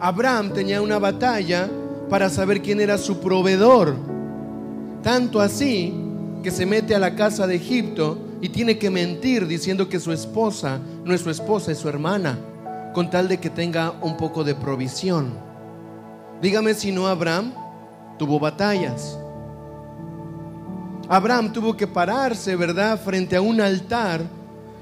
[0.00, 1.68] Abraham tenía una batalla
[2.08, 3.94] para saber quién era su proveedor.
[5.02, 5.92] Tanto así
[6.42, 10.12] que se mete a la casa de Egipto y tiene que mentir diciendo que su
[10.12, 12.38] esposa no es su esposa, es su hermana,
[12.94, 15.32] con tal de que tenga un poco de provisión.
[16.40, 17.52] Dígame si no Abraham
[18.18, 19.18] tuvo batallas.
[21.08, 24.22] Abraham tuvo que pararse, ¿verdad?, frente a un altar.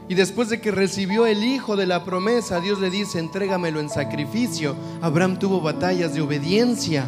[0.09, 3.89] Y después de que recibió el hijo de la promesa, Dios le dice, entrégamelo en
[3.89, 4.77] sacrificio.
[5.01, 7.07] Abraham tuvo batallas de obediencia.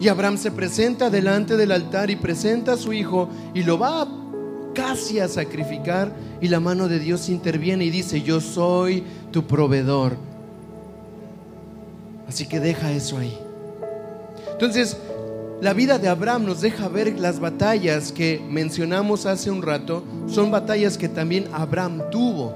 [0.00, 4.08] Y Abraham se presenta delante del altar y presenta a su hijo y lo va
[4.74, 6.12] casi a sacrificar.
[6.40, 10.16] Y la mano de Dios interviene y dice, yo soy tu proveedor.
[12.28, 13.38] Así que deja eso ahí.
[14.52, 14.96] Entonces,
[15.60, 20.50] la vida de Abraham nos deja ver las batallas que mencionamos hace un rato, son
[20.50, 22.54] batallas que también Abraham tuvo.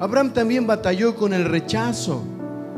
[0.00, 2.22] Abraham también batalló con el rechazo.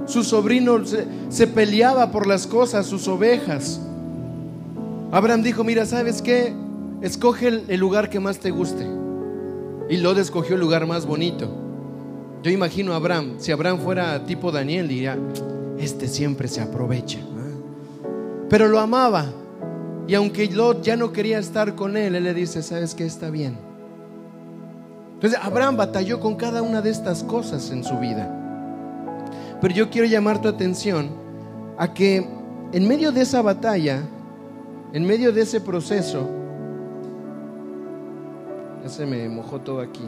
[0.07, 3.81] Su sobrino se, peleaba por las cosas, sus ovejas.
[5.11, 6.53] Abraham dijo, mira, ¿sabes qué?
[7.03, 8.87] Escoge el, lugar que más te guste.
[9.89, 11.49] Y Lot escogió el lugar más bonito.
[12.43, 15.19] Yo imagino a Abraham, si Abraham fuera tipo Daniel, diría,
[15.79, 17.19] este siempre se aprovecha.
[18.49, 19.27] Pero lo amaba.
[20.09, 23.05] Y aunque Lot ya no quería estar con él, él le dice, ¿sabes qué?
[23.05, 23.59] Está bien.
[25.15, 28.33] Entonces Abraham batalló con cada una de estas cosas en su vida.
[29.61, 31.09] Pero yo quiero llamar tu atención
[31.79, 32.27] a que
[32.73, 34.03] en medio de esa batalla,
[34.93, 36.29] en medio de ese proceso,
[38.87, 40.05] ya se me mojó todo aquí.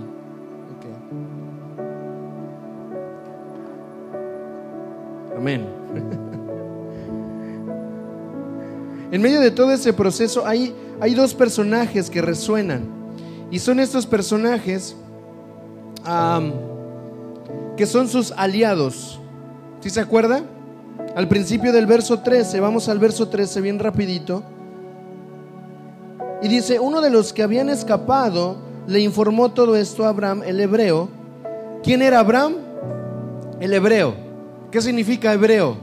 [5.36, 5.66] Amén.
[9.10, 12.82] En medio de todo ese proceso hay, hay dos personajes que resuenan.
[13.50, 14.94] Y son estos personajes
[17.74, 19.18] que son sus aliados.
[19.80, 20.42] ¿Sí se acuerda?
[21.16, 24.42] Al principio del verso 13, vamos al verso 13 bien rapidito.
[26.42, 30.58] Y dice, uno de los que habían escapado le informó todo esto a Abraham, el
[30.60, 31.10] hebreo.
[31.82, 32.54] ¿Quién era Abraham?
[33.60, 34.14] El hebreo.
[34.70, 35.76] ¿Qué significa hebreo?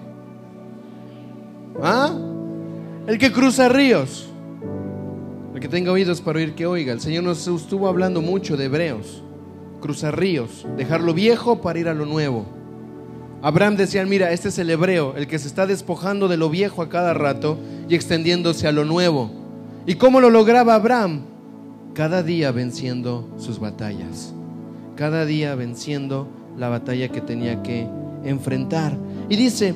[1.83, 2.11] ¿Ah?
[3.05, 4.27] El que cruza ríos.
[5.53, 6.93] El que tenga oídos para oír que oiga.
[6.93, 9.21] El Señor nos estuvo hablando mucho de hebreos.
[9.81, 10.65] Cruzar ríos.
[10.75, 12.47] Dejar lo viejo para ir a lo nuevo.
[13.43, 16.81] Abraham decía, mira, este es el hebreo, el que se está despojando de lo viejo
[16.81, 19.29] a cada rato y extendiéndose a lo nuevo.
[19.85, 21.34] ¿Y cómo lo lograba Abraham?
[21.95, 24.33] Cada día venciendo sus batallas.
[24.97, 26.27] Cada día venciendo
[26.57, 27.87] la batalla que tenía que
[28.25, 28.97] enfrentar.
[29.29, 29.75] Y dice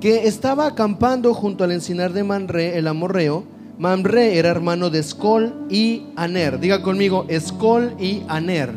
[0.00, 3.44] que estaba acampando junto al encinar de Manre, el amorreo.
[3.78, 6.58] Manre era hermano de Escol y Aner.
[6.58, 8.72] Diga conmigo, Escol y Aner.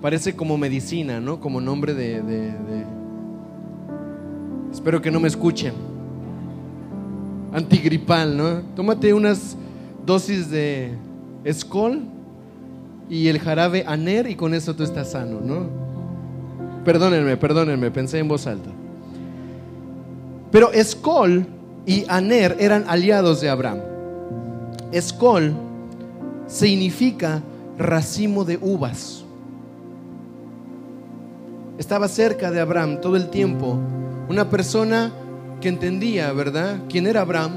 [0.00, 1.38] Parece como medicina, ¿no?
[1.38, 2.50] Como nombre de, de...
[4.72, 5.74] Espero que no me escuchen.
[7.52, 8.62] Antigripal, ¿no?
[8.74, 9.58] Tómate unas
[10.04, 10.94] dosis de
[11.44, 12.02] Escol
[13.08, 15.66] y el jarabe Aner y con eso tú estás sano, ¿no?
[16.84, 18.70] Perdónenme, perdónenme, pensé en voz alta.
[20.50, 21.46] Pero Escol
[21.86, 23.78] y Aner eran aliados de Abraham.
[24.92, 25.54] Escol
[26.46, 27.42] significa
[27.78, 29.24] racimo de uvas.
[31.78, 33.78] Estaba cerca de Abraham todo el tiempo.
[34.28, 35.12] Una persona
[35.60, 37.52] que entendía, ¿verdad?, quién era Abraham,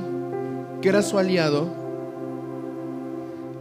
[0.82, 1.85] que era su aliado,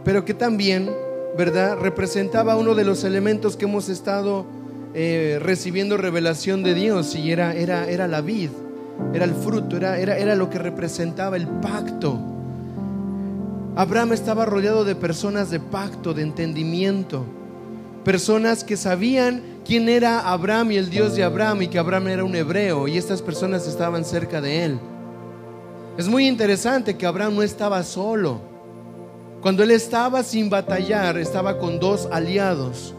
[0.05, 0.89] pero que también,
[1.35, 4.45] ¿verdad?, representaba uno de los elementos que hemos estado
[4.93, 8.51] eh, recibiendo revelación de Dios y era, era, era la vid,
[9.13, 12.19] era el fruto, era, era, era lo que representaba el pacto.
[13.75, 17.25] Abraham estaba rodeado de personas de pacto, de entendimiento,
[18.05, 22.23] personas que sabían quién era Abraham y el Dios de Abraham y que Abraham era
[22.23, 24.79] un hebreo y estas personas estaban cerca de él.
[25.97, 28.54] Es muy interesante que Abraham no estaba solo.
[29.45, 32.95] Cuando él estaba sin batallar, estaba con dos aliados.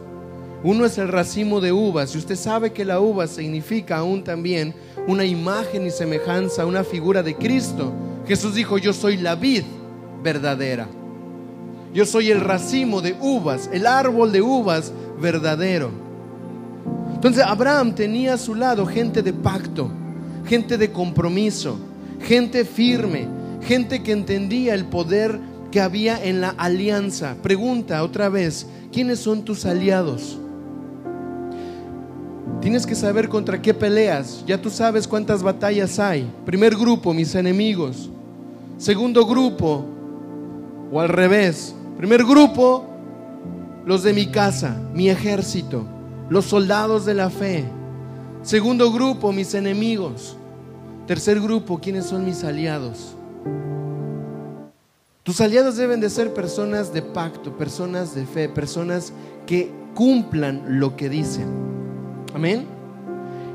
[0.62, 4.72] Uno es el racimo de uvas y usted sabe que la uva significa aún también
[5.08, 7.92] una imagen y semejanza, una figura de Cristo.
[8.28, 9.64] Jesús dijo, yo soy la vid
[10.22, 10.86] verdadera.
[11.92, 15.90] Yo soy el racimo de uvas, el árbol de uvas verdadero.
[17.12, 19.90] Entonces Abraham tenía a su lado gente de pacto,
[20.46, 21.76] gente de compromiso,
[22.20, 23.26] gente firme,
[23.62, 27.36] gente que entendía el poder había en la alianza.
[27.42, 30.38] Pregunta otra vez, ¿quiénes son tus aliados?
[32.60, 34.44] Tienes que saber contra qué peleas.
[34.46, 36.30] Ya tú sabes cuántas batallas hay.
[36.44, 38.10] Primer grupo, mis enemigos.
[38.78, 39.84] Segundo grupo,
[40.90, 41.74] o al revés.
[41.96, 42.84] Primer grupo,
[43.84, 45.84] los de mi casa, mi ejército,
[46.28, 47.64] los soldados de la fe.
[48.42, 50.36] Segundo grupo, mis enemigos.
[51.06, 53.15] Tercer grupo, ¿quiénes son mis aliados?
[55.26, 59.12] Tus aliados deben de ser personas de pacto, personas de fe, personas
[59.44, 61.48] que cumplan lo que dicen.
[62.32, 62.64] Amén.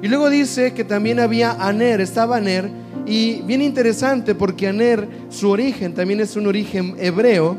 [0.02, 2.70] Y luego dice que también había Aner, estaba Aner,
[3.06, 7.56] y bien interesante porque Aner, su origen también es un origen hebreo,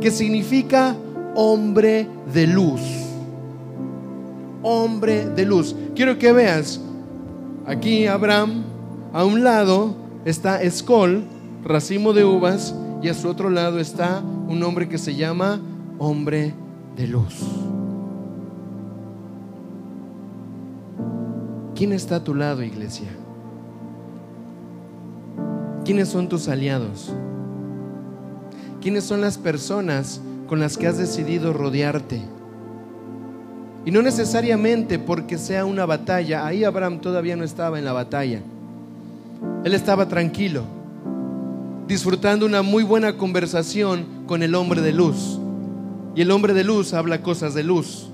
[0.00, 0.96] que significa
[1.34, 2.80] hombre de luz.
[4.62, 5.76] Hombre de luz.
[5.94, 6.80] Quiero que veas,
[7.66, 8.64] aquí Abraham,
[9.12, 11.24] a un lado está Escol,
[11.62, 15.60] racimo de uvas, y a su otro lado está un hombre que se llama
[15.98, 16.54] hombre
[16.96, 17.34] de luz.
[21.74, 23.08] ¿Quién está a tu lado, iglesia?
[25.84, 27.12] ¿Quiénes son tus aliados?
[28.82, 32.20] ¿Quiénes son las personas con las que has decidido rodearte?
[33.86, 36.46] Y no necesariamente porque sea una batalla.
[36.46, 38.42] Ahí Abraham todavía no estaba en la batalla.
[39.64, 40.64] Él estaba tranquilo,
[41.90, 45.40] disfrutando una muy buena conversación con el hombre de luz.
[46.14, 48.06] Y el hombre de luz habla cosas de luz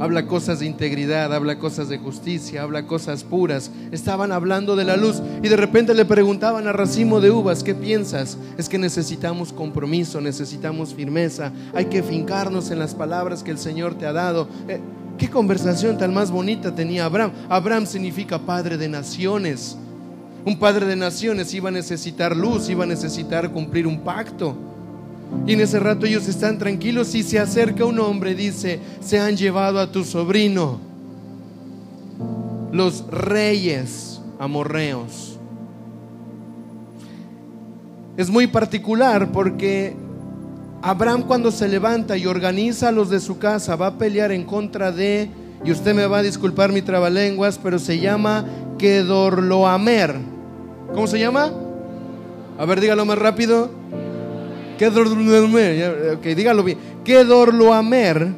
[0.00, 3.70] habla cosas de integridad, habla cosas de justicia, habla cosas puras.
[3.90, 7.74] Estaban hablando de la luz y de repente le preguntaban a Racimo de Uvas, ¿qué
[7.74, 8.36] piensas?
[8.58, 13.94] Es que necesitamos compromiso, necesitamos firmeza, hay que fincarnos en las palabras que el Señor
[13.94, 14.48] te ha dado.
[14.68, 14.80] Eh,
[15.16, 17.32] ¿Qué conversación tan más bonita tenía Abraham?
[17.48, 19.78] Abraham significa padre de naciones.
[20.44, 24.54] Un padre de naciones iba a necesitar luz, iba a necesitar cumplir un pacto.
[25.46, 29.36] Y en ese rato ellos están tranquilos y se acerca un hombre, dice, se han
[29.36, 30.78] llevado a tu sobrino,
[32.72, 35.38] los reyes amorreos.
[38.16, 39.96] Es muy particular porque
[40.82, 44.44] Abraham cuando se levanta y organiza a los de su casa va a pelear en
[44.44, 45.30] contra de,
[45.64, 48.44] y usted me va a disculpar mi trabalenguas, pero se llama
[48.78, 50.33] Kedorloamer.
[50.94, 51.50] ¿Cómo se llama?
[52.56, 53.68] A ver, dígalo más rápido.
[54.78, 56.78] Kedorloamer, ok, dígalo bien.
[57.04, 58.28] Kedorloamer.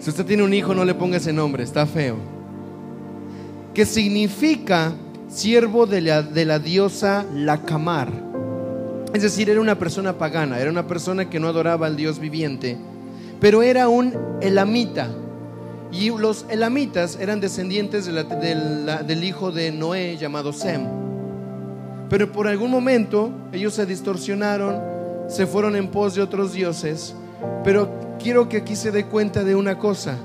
[0.00, 2.16] Si usted tiene un hijo, no le ponga ese nombre, está feo.
[3.72, 4.92] Que significa
[5.28, 8.10] siervo de la, de la diosa Lacamar.
[9.12, 12.76] Es decir, era una persona pagana, era una persona que no adoraba al Dios viviente,
[13.40, 15.10] pero era un elamita.
[15.92, 20.86] Y los elamitas eran descendientes del hijo de Noé llamado Sem.
[22.08, 24.80] Pero por algún momento ellos se distorsionaron,
[25.28, 27.14] se fueron en pos de otros dioses.
[27.64, 30.16] Pero quiero que aquí se dé cuenta de una cosa.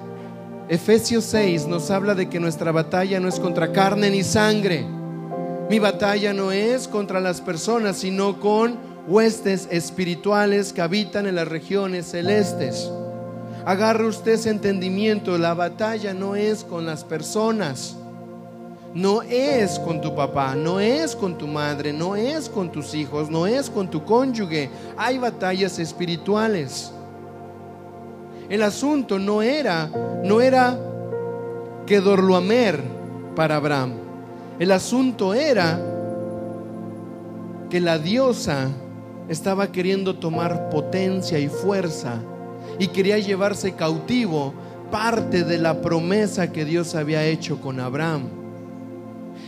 [0.68, 4.86] Efesios 6 nos habla de que nuestra batalla no es contra carne ni sangre.
[5.70, 11.48] Mi batalla no es contra las personas, sino con huestes espirituales que habitan en las
[11.48, 12.90] regiones celestes.
[13.66, 17.96] Agarre usted ese entendimiento, la batalla no es con las personas,
[18.94, 23.32] no es con tu papá, no es con tu madre, no es con tus hijos,
[23.32, 24.70] no es con tu cónyuge.
[24.96, 26.92] Hay batallas espirituales.
[28.50, 29.90] El asunto no era,
[30.24, 30.80] no era
[31.88, 32.80] que Dorloamer
[33.36, 33.94] para Abraham.
[34.60, 35.82] El asunto era
[37.72, 38.68] que la diosa
[39.28, 42.22] estaba queriendo tomar potencia y fuerza
[42.80, 44.54] y quería llevarse cautivo
[44.92, 48.24] parte de la promesa que Dios había hecho con Abraham.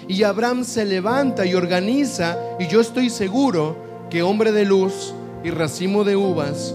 [0.08, 3.78] Y Abraham se levanta y organiza, y yo estoy seguro
[4.10, 5.14] que hombre de luz
[5.44, 6.74] y racimo de uvas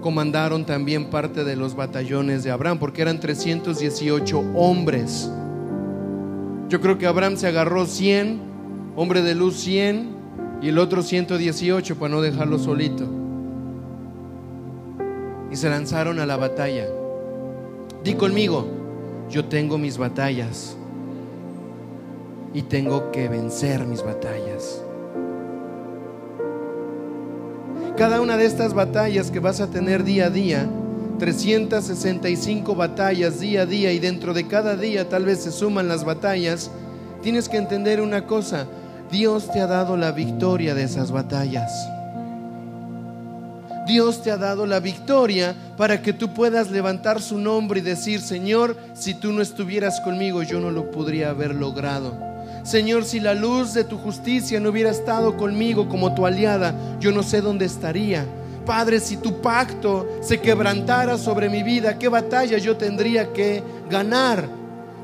[0.00, 5.30] comandaron también parte de los batallones de Abraham, porque eran 318 hombres.
[6.68, 8.38] Yo creo que Abraham se agarró 100,
[8.96, 10.14] hombre de luz 100,
[10.60, 13.23] y el otro 118 para no dejarlo solito.
[15.54, 16.88] Y se lanzaron a la batalla.
[18.02, 18.66] Di conmigo,
[19.30, 20.76] yo tengo mis batallas
[22.52, 24.82] y tengo que vencer mis batallas.
[27.96, 30.68] Cada una de estas batallas que vas a tener día a día,
[31.20, 36.04] 365 batallas día a día y dentro de cada día tal vez se suman las
[36.04, 36.68] batallas,
[37.22, 38.66] tienes que entender una cosa,
[39.08, 41.93] Dios te ha dado la victoria de esas batallas.
[43.86, 48.20] Dios te ha dado la victoria para que tú puedas levantar su nombre y decir,
[48.20, 52.18] Señor, si tú no estuvieras conmigo, yo no lo podría haber logrado.
[52.62, 57.12] Señor, si la luz de tu justicia no hubiera estado conmigo como tu aliada, yo
[57.12, 58.24] no sé dónde estaría.
[58.64, 64.48] Padre, si tu pacto se quebrantara sobre mi vida, ¿qué batalla yo tendría que ganar?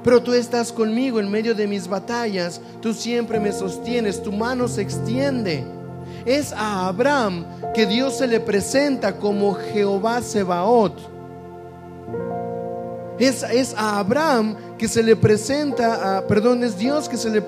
[0.03, 4.67] Pero tú estás conmigo en medio de mis batallas, tú siempre me sostienes, tu mano
[4.67, 5.67] se extiende.
[6.25, 7.45] Es a Abraham
[7.75, 11.11] que Dios se le presenta como Jehová Sebaot.
[13.19, 17.45] Es, es a Abraham que se le presenta, a, perdón, es Dios que se le,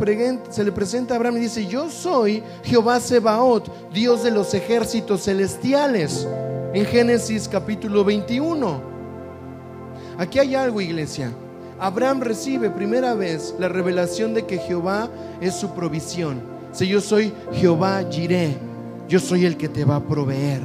[0.51, 5.25] se le presenta a Abraham y dice, yo soy Jehová Sebaot, Dios de los ejércitos
[5.25, 6.27] celestiales,
[6.75, 8.83] en Génesis capítulo 21.
[10.19, 11.33] Aquí hay algo, iglesia.
[11.79, 15.09] Abraham recibe primera vez la revelación de que Jehová
[15.41, 16.52] es su provisión.
[16.73, 18.57] Si yo soy Jehová Jireh,
[19.09, 20.63] yo soy el que te va a proveer.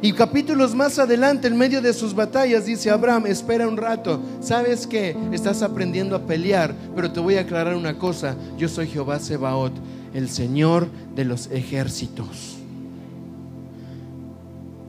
[0.00, 4.86] Y capítulos más adelante, en medio de sus batallas, dice Abraham, espera un rato, ¿sabes
[4.86, 9.18] que Estás aprendiendo a pelear, pero te voy a aclarar una cosa, yo soy Jehová
[9.18, 9.72] Sebaot,
[10.12, 12.56] el Señor de los ejércitos.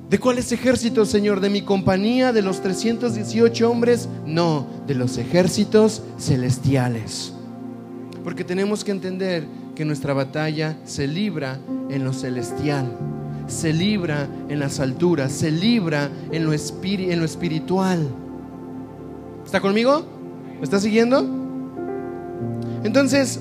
[0.09, 1.39] ¿De cuáles ejércitos, Señor?
[1.39, 4.07] ¿De mi compañía, de los 318 hombres?
[4.25, 7.33] No, de los ejércitos celestiales.
[8.23, 11.59] Porque tenemos que entender que nuestra batalla se libra
[11.89, 12.87] en lo celestial
[13.47, 18.07] se libra en las alturas, se libra en lo, en lo espiritual.
[19.45, 20.03] ¿Está conmigo?
[20.57, 21.25] ¿Me está siguiendo?
[22.83, 23.39] Entonces,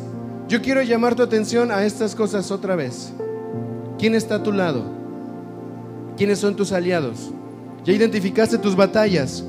[0.48, 3.12] yo quiero llamar tu atención a estas cosas otra vez.
[3.98, 4.84] ¿Quién está a tu lado?
[6.16, 7.30] ¿Quiénes son tus aliados?
[7.84, 9.44] ¿Ya identificaste tus batallas?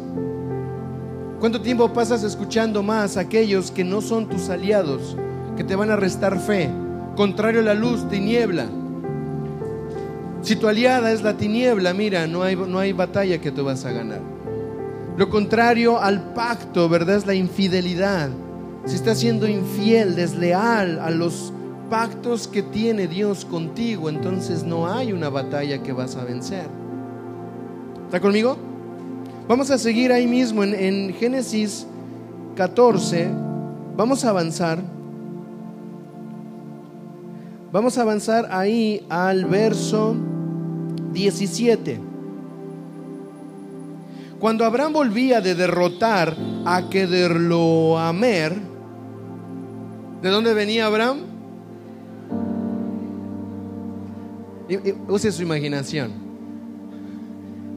[1.40, 5.18] ¿Cuánto tiempo pasas escuchando más a aquellos que no son tus aliados,
[5.56, 6.70] que te van a restar fe?
[7.16, 8.68] Contrario a la luz, tiniebla.
[10.42, 13.84] Si tu aliada es la tiniebla, mira, no hay, no hay batalla que tú vas
[13.86, 14.22] a ganar.
[15.18, 17.16] Lo contrario al pacto, ¿verdad?
[17.16, 18.30] Es la infidelidad.
[18.86, 21.54] Si estás siendo infiel, desleal a los
[21.90, 26.68] pactos que tiene Dios contigo, entonces no hay una batalla que vas a vencer.
[28.06, 28.58] ¿Está conmigo?
[29.48, 31.88] Vamos a seguir ahí mismo en, en Génesis
[32.56, 33.30] 14.
[33.96, 34.95] Vamos a avanzar.
[37.76, 40.16] Vamos a avanzar ahí al verso
[41.12, 42.00] 17.
[44.40, 48.54] Cuando Abraham volvía de derrotar a Kederloamer,
[50.22, 51.18] ¿de dónde venía Abraham?
[55.10, 56.14] Use su imaginación.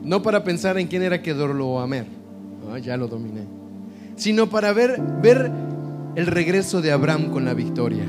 [0.04, 2.06] No para pensar en quién era Kedorloamer,
[2.84, 3.46] ya lo dominé,
[4.14, 5.50] sino para ver, ver
[6.14, 8.06] el regreso de Abraham con la victoria.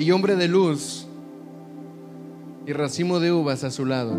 [0.00, 1.06] Y hombre de luz,
[2.66, 4.14] y racimo de uvas a su lado,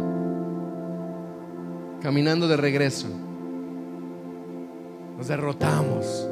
[2.03, 3.07] caminando de regreso.
[5.17, 6.27] Nos derrotamos.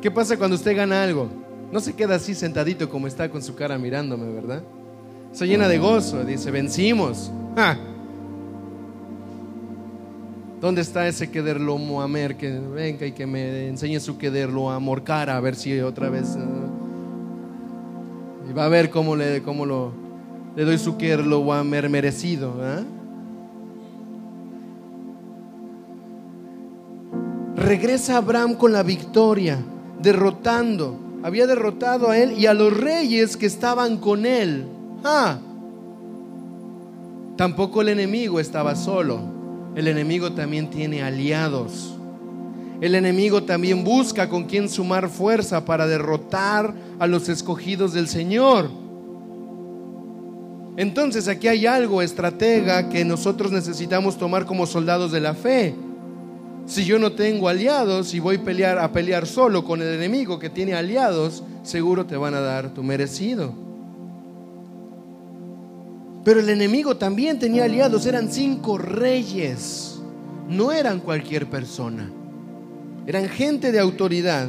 [0.00, 1.28] ¿Qué pasa cuando usted gana algo?
[1.72, 4.62] No se queda así sentadito como está con su cara mirándome, ¿verdad?
[5.32, 7.32] Se llena de gozo, dice, vencimos.
[10.60, 15.36] ¿Dónde está ese quederlo Moamer que venga y que me enseñe su quederlo a Morcara
[15.36, 16.38] a ver si otra vez...
[18.48, 19.92] y va a ver cómo le, cómo lo,
[20.56, 22.54] le doy su quederlo Moamer merecido.
[27.56, 29.58] Regresa Abraham con la victoria,
[30.02, 30.98] derrotando.
[31.22, 34.66] Había derrotado a él y a los reyes que estaban con él.
[35.02, 35.38] Ah.
[37.36, 39.34] Tampoco el enemigo estaba solo
[39.74, 41.93] el enemigo también tiene aliados.
[42.80, 48.70] El enemigo también busca con quien sumar fuerza para derrotar a los escogidos del Señor.
[50.76, 55.74] Entonces aquí hay algo estratega que nosotros necesitamos tomar como soldados de la fe.
[56.66, 60.38] Si yo no tengo aliados y voy a pelear, a pelear solo con el enemigo
[60.38, 63.52] que tiene aliados, seguro te van a dar tu merecido.
[66.24, 70.00] Pero el enemigo también tenía aliados, eran cinco reyes,
[70.48, 72.10] no eran cualquier persona,
[73.06, 74.48] eran gente de autoridad.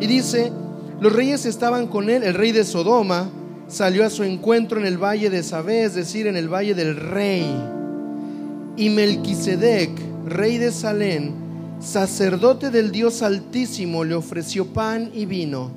[0.00, 0.52] Y dice,
[1.00, 3.30] los reyes estaban con él, el rey de Sodoma
[3.68, 6.96] salió a su encuentro en el valle de Sabé, es decir, en el valle del
[6.96, 7.44] rey.
[8.76, 9.90] Y Melquisedec,
[10.26, 11.34] rey de Salén,
[11.80, 15.70] sacerdote del Dios Altísimo, le ofreció pan y vino.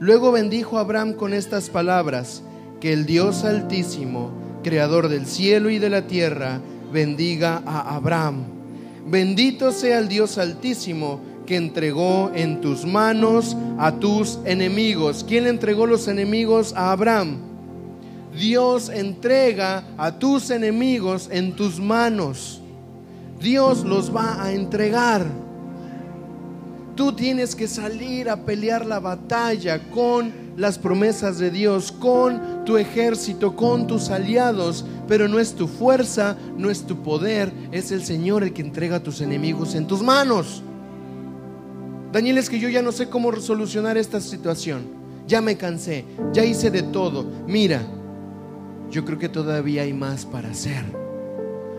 [0.00, 2.42] Luego bendijo a Abraham con estas palabras,
[2.80, 6.60] que el Dios Altísimo creador del cielo y de la tierra,
[6.92, 8.42] bendiga a Abraham.
[9.06, 15.24] Bendito sea el Dios altísimo que entregó en tus manos a tus enemigos.
[15.26, 17.38] ¿Quién entregó los enemigos a Abraham?
[18.36, 22.60] Dios entrega a tus enemigos en tus manos.
[23.40, 25.24] Dios los va a entregar.
[26.96, 32.76] Tú tienes que salir a pelear la batalla con las promesas de Dios, con tu
[32.76, 38.04] ejército, con tus aliados, pero no es tu fuerza, no es tu poder, es el
[38.04, 40.62] Señor el que entrega a tus enemigos en tus manos.
[42.14, 44.84] Daniel, es que yo ya no sé cómo solucionar esta situación.
[45.26, 47.26] Ya me cansé, ya hice de todo.
[47.46, 47.82] Mira,
[48.90, 50.84] yo creo que todavía hay más para hacer.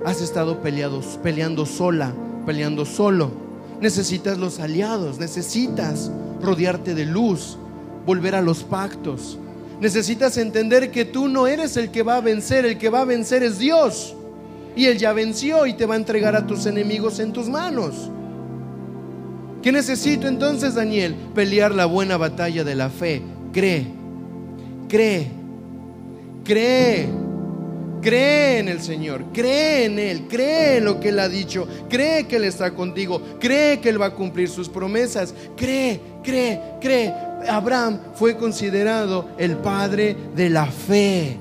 [0.05, 2.13] Has estado peleando sola,
[2.45, 3.45] peleando solo
[3.81, 6.09] Necesitas los aliados, necesitas
[6.41, 7.57] rodearte de luz,
[8.05, 9.38] volver a los pactos.
[9.81, 13.05] Necesitas entender que tú no eres el que va a vencer, el que va a
[13.05, 14.15] vencer es Dios.
[14.75, 18.09] Y Él ya venció y te va a entregar a tus enemigos en tus manos.
[19.66, 21.16] ¿Qué necesito entonces, Daniel?
[21.34, 23.24] Pelear la buena batalla de la fe.
[23.51, 23.88] Cree,
[24.88, 25.28] cree,
[26.43, 27.09] cree.
[27.99, 32.28] Cree en el Señor, cree en Él, cree en lo que Él ha dicho, cree
[32.28, 37.11] que Él está contigo, cree que Él va a cumplir sus promesas, cree, cree, cree.
[37.49, 41.38] Abraham fue considerado el padre de la fe.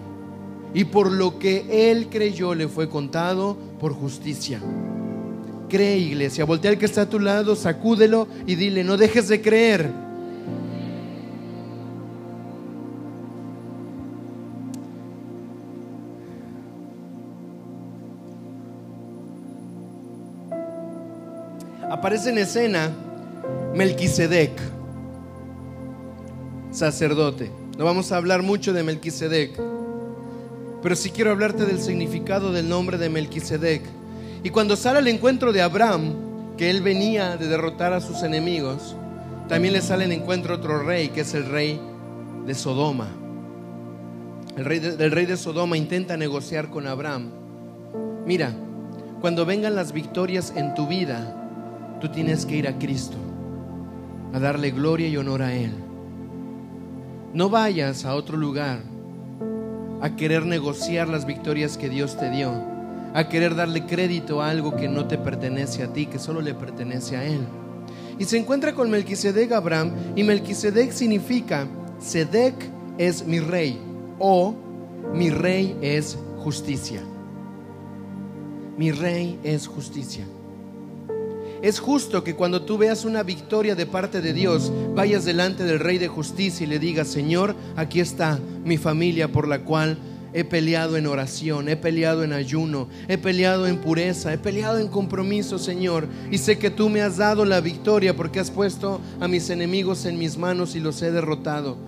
[0.72, 4.62] Y por lo que Él creyó le fue contado por justicia.
[5.74, 9.42] Cree iglesia, voltea al que está a tu lado, sacúdelo y dile, no dejes de
[9.42, 9.90] creer.
[21.90, 22.92] aparece en escena
[23.74, 24.52] Melquisedec,
[26.70, 27.50] sacerdote.
[27.76, 29.60] No vamos a hablar mucho de Melquisedec,
[30.84, 34.03] pero sí quiero hablarte del significado del nombre de Melquisedec.
[34.44, 36.12] Y cuando sale al encuentro de Abraham,
[36.58, 38.94] que él venía de derrotar a sus enemigos,
[39.48, 41.80] también le sale al encuentro otro rey, que es el rey
[42.46, 43.08] de Sodoma.
[44.56, 47.30] El rey del rey de Sodoma intenta negociar con Abraham.
[48.26, 48.52] Mira,
[49.22, 53.16] cuando vengan las victorias en tu vida, tú tienes que ir a Cristo,
[54.34, 55.72] a darle gloria y honor a Él.
[57.32, 58.80] No vayas a otro lugar
[60.02, 62.73] a querer negociar las victorias que Dios te dio,
[63.14, 66.52] a querer darle crédito a algo que no te pertenece a ti, que solo le
[66.52, 67.40] pertenece a Él.
[68.18, 71.66] Y se encuentra con Melquisedec Abraham, y Melquisedec significa,
[72.00, 72.54] Sedec
[72.98, 73.78] es mi rey,
[74.18, 74.54] o
[75.14, 77.00] mi rey es justicia.
[78.76, 80.26] Mi rey es justicia.
[81.62, 85.80] Es justo que cuando tú veas una victoria de parte de Dios, vayas delante del
[85.80, 89.96] Rey de Justicia y le digas, Señor, aquí está mi familia por la cual
[90.34, 94.88] he peleado en oración, he peleado en ayuno, he peleado en pureza, he peleado en
[94.88, 96.08] compromiso, Señor.
[96.30, 100.04] Y sé que tú me has dado la victoria porque has puesto a mis enemigos
[100.04, 101.78] en mis manos y los he derrotado.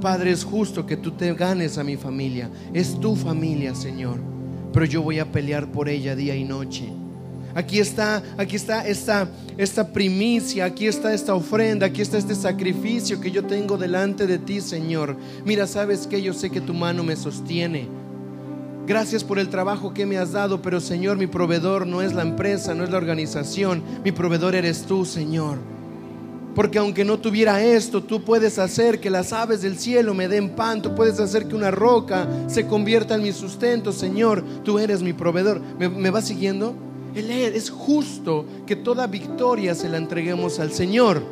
[0.00, 2.48] Padre, es justo que tú te ganes a mi familia.
[2.72, 4.20] Es tu familia, Señor.
[4.72, 6.92] Pero yo voy a pelear por ella día y noche.
[7.56, 13.18] Aquí está, aquí está esta, esta primicia, aquí está esta ofrenda, aquí está este sacrificio
[13.18, 15.16] que yo tengo delante de ti, Señor.
[15.42, 17.88] Mira, sabes que yo sé que tu mano me sostiene.
[18.86, 22.20] Gracias por el trabajo que me has dado, pero Señor, mi proveedor no es la
[22.20, 25.56] empresa, no es la organización, mi proveedor eres tú, Señor.
[26.54, 30.50] Porque aunque no tuviera esto, tú puedes hacer que las aves del cielo me den
[30.50, 34.44] pan, tú puedes hacer que una roca se convierta en mi sustento, Señor.
[34.62, 35.60] Tú eres mi proveedor.
[35.78, 36.85] ¿Me, va siguiendo?
[37.16, 41.22] Es justo que toda victoria se la entreguemos al Señor.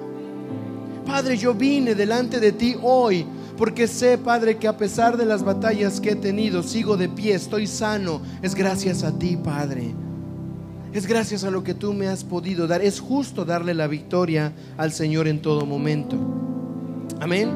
[1.04, 3.26] Padre, yo vine delante de ti hoy
[3.58, 7.34] porque sé, Padre, que a pesar de las batallas que he tenido, sigo de pie,
[7.34, 8.22] estoy sano.
[8.40, 9.94] Es gracias a ti, Padre.
[10.94, 12.80] Es gracias a lo que tú me has podido dar.
[12.80, 16.16] Es justo darle la victoria al Señor en todo momento.
[17.20, 17.50] Amén.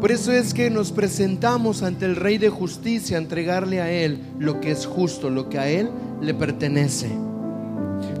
[0.00, 4.20] Por eso es que nos presentamos ante el Rey de Justicia a entregarle a Él
[4.38, 5.90] lo que es justo, lo que a Él
[6.20, 7.10] le pertenece.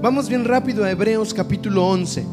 [0.02, 2.24] Vamos bien rápido a Hebreos capítulo 11.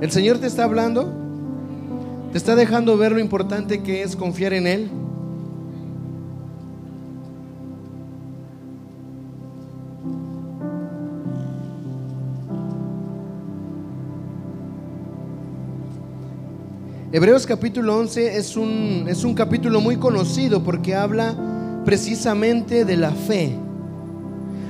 [0.00, 1.10] ¿El Señor te está hablando?
[2.32, 4.90] ¿Te está dejando ver lo importante que es confiar en Él?
[17.14, 21.36] Hebreos capítulo 11 es un, es un capítulo muy conocido porque habla
[21.84, 23.54] precisamente de la fe.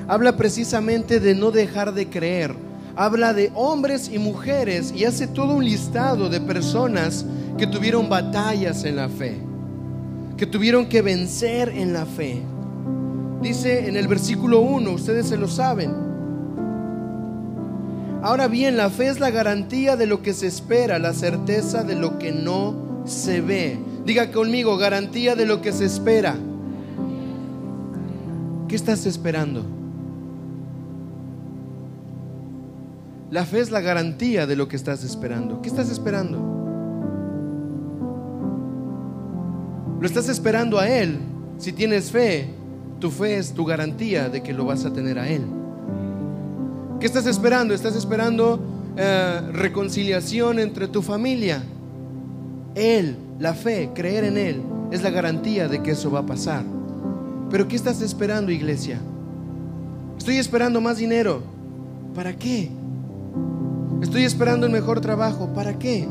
[0.09, 2.55] Habla precisamente de no dejar de creer.
[2.97, 7.25] Habla de hombres y mujeres y hace todo un listado de personas
[7.57, 9.39] que tuvieron batallas en la fe,
[10.37, 12.43] que tuvieron que vencer en la fe.
[13.41, 16.14] Dice en el versículo 1, ustedes se lo saben.
[18.25, 21.95] Ahora bien, la fe es la garantía de lo que se espera, la certeza de
[21.95, 23.79] lo que no se ve.
[24.07, 26.35] Diga conmigo, garantía de lo que se espera.
[28.66, 29.62] ¿Qué estás esperando?
[33.31, 35.61] La fe es la garantía de lo que estás esperando.
[35.61, 36.39] ¿Qué estás esperando?
[40.01, 41.18] Lo estás esperando a Él.
[41.59, 42.49] Si tienes fe,
[43.01, 45.43] tu fe es tu garantía de que lo vas a tener a Él.
[47.05, 47.75] ¿Qué estás esperando?
[47.75, 48.59] ¿Estás esperando
[48.97, 51.63] eh, reconciliación entre tu familia?
[52.75, 56.65] Él, la fe, creer en Él, es la garantía de que eso va a pasar.
[57.51, 59.01] Pero ¿qué estás esperando, iglesia?
[60.17, 61.43] Estoy esperando más dinero.
[62.15, 62.71] ¿Para qué?
[64.01, 65.53] Estoy esperando el mejor trabajo.
[65.53, 66.09] ¿Para qué?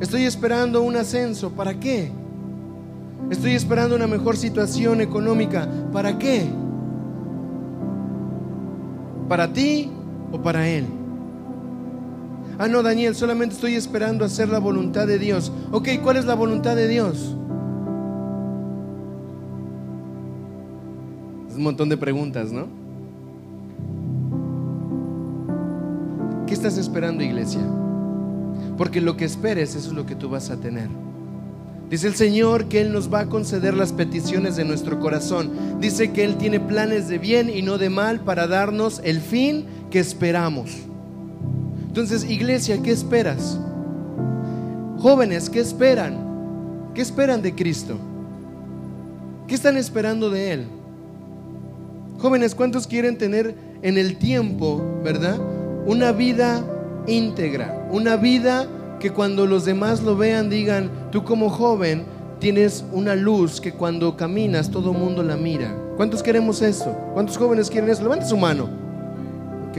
[0.00, 1.52] Estoy esperando un ascenso.
[1.52, 2.10] ¿Para qué?
[3.30, 5.68] Estoy esperando una mejor situación económica.
[5.92, 6.50] ¿Para qué?
[9.30, 9.88] ¿Para ti
[10.32, 10.86] o para Él?
[12.58, 15.52] Ah, no, Daniel, solamente estoy esperando hacer la voluntad de Dios.
[15.70, 17.36] Ok, ¿cuál es la voluntad de Dios?
[21.48, 22.66] Es un montón de preguntas, ¿no?
[26.48, 27.62] ¿Qué estás esperando, iglesia?
[28.76, 30.88] Porque lo que esperes, eso es lo que tú vas a tener.
[31.90, 35.80] Dice el Señor que Él nos va a conceder las peticiones de nuestro corazón.
[35.80, 39.66] Dice que Él tiene planes de bien y no de mal para darnos el fin
[39.90, 40.70] que esperamos.
[41.88, 43.58] Entonces, iglesia, ¿qué esperas?
[44.98, 46.92] Jóvenes, ¿qué esperan?
[46.94, 47.98] ¿Qué esperan de Cristo?
[49.48, 50.66] ¿Qué están esperando de Él?
[52.20, 55.40] Jóvenes, ¿cuántos quieren tener en el tiempo, verdad?
[55.86, 56.64] Una vida
[57.08, 58.68] íntegra, una vida
[59.00, 62.04] que cuando los demás lo vean digan, tú como joven
[62.38, 65.74] tienes una luz que cuando caminas todo el mundo la mira.
[65.96, 66.96] ¿Cuántos queremos eso?
[67.12, 68.02] ¿Cuántos jóvenes quieren eso?
[68.02, 68.68] Levanta su mano.
[69.70, 69.78] Ok.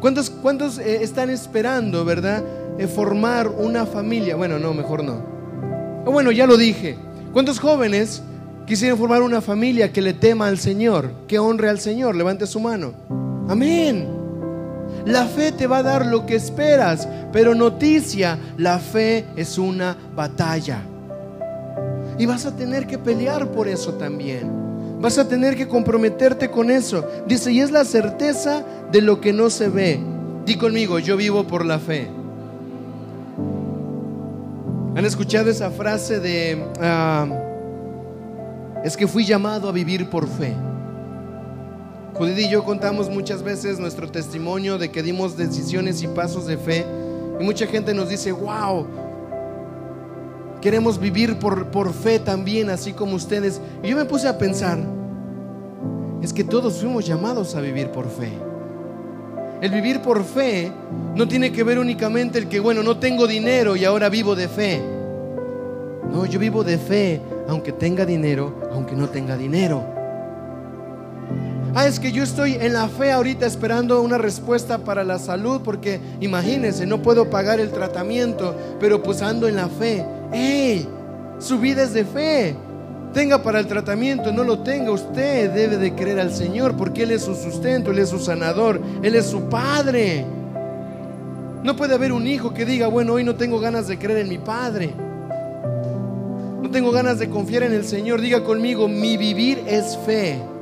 [0.00, 2.44] ¿Cuántos, cuántos eh, están esperando, verdad,
[2.78, 4.36] eh, formar una familia?
[4.36, 5.22] Bueno, no, mejor no.
[6.04, 6.98] Oh, bueno, ya lo dije.
[7.32, 8.22] ¿Cuántos jóvenes
[8.66, 12.14] quisieran formar una familia que le tema al Señor, que honre al Señor?
[12.16, 12.92] Levante su mano.
[13.48, 14.23] Amén.
[15.06, 19.96] La fe te va a dar lo que esperas, pero noticia, la fe es una
[20.14, 20.82] batalla.
[22.18, 24.50] Y vas a tener que pelear por eso también.
[25.00, 27.06] Vas a tener que comprometerte con eso.
[27.26, 30.00] Dice, y es la certeza de lo que no se ve.
[30.46, 32.08] Di conmigo, yo vivo por la fe.
[34.96, 37.26] ¿Han escuchado esa frase de, ah,
[38.84, 40.54] es que fui llamado a vivir por fe?
[42.14, 46.56] Judith y yo contamos muchas veces nuestro testimonio de que dimos decisiones y pasos de
[46.56, 46.86] fe.
[47.40, 48.86] Y mucha gente nos dice, wow,
[50.60, 53.60] queremos vivir por, por fe también, así como ustedes.
[53.82, 54.78] Y yo me puse a pensar,
[56.22, 58.32] es que todos fuimos llamados a vivir por fe.
[59.60, 60.70] El vivir por fe
[61.16, 64.46] no tiene que ver únicamente el que, bueno, no tengo dinero y ahora vivo de
[64.46, 64.80] fe.
[66.12, 69.93] No, yo vivo de fe, aunque tenga dinero, aunque no tenga dinero.
[71.76, 75.60] Ah, es que yo estoy en la fe ahorita esperando una respuesta para la salud
[75.64, 80.06] porque imagínense, no puedo pagar el tratamiento, pero pues ando en la fe.
[80.32, 80.88] ¡Ey!
[81.40, 82.54] Su vida es de fe.
[83.12, 87.10] Tenga para el tratamiento, no lo tenga, usted debe de creer al Señor porque Él
[87.10, 90.24] es su sustento, Él es su sanador, Él es su Padre.
[91.64, 94.28] No puede haber un hijo que diga, bueno, hoy no tengo ganas de creer en
[94.28, 94.94] mi Padre.
[96.62, 98.20] No tengo ganas de confiar en el Señor.
[98.20, 100.53] Diga conmigo, mi vivir es fe.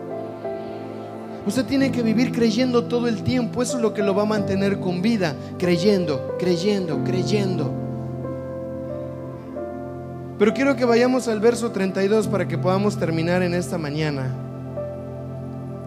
[1.46, 3.62] Usted tiene que vivir creyendo todo el tiempo.
[3.62, 5.34] Eso es lo que lo va a mantener con vida.
[5.58, 7.72] Creyendo, creyendo, creyendo.
[10.38, 14.30] Pero quiero que vayamos al verso 32 para que podamos terminar en esta mañana.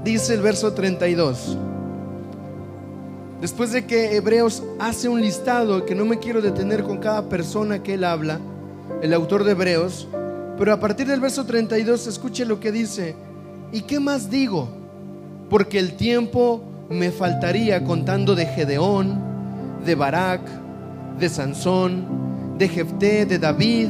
[0.03, 1.57] Dice el verso 32.
[3.41, 7.83] Después de que Hebreos hace un listado, que no me quiero detener con cada persona
[7.83, 8.39] que él habla,
[9.01, 10.07] el autor de Hebreos,
[10.57, 13.15] pero a partir del verso 32 escuche lo que dice.
[13.71, 14.84] ¿Y qué más digo?
[15.49, 19.19] Porque el tiempo me faltaría contando de Gedeón,
[19.85, 20.41] de Barak,
[21.19, 22.05] de Sansón,
[22.57, 23.89] de Jefté, de David,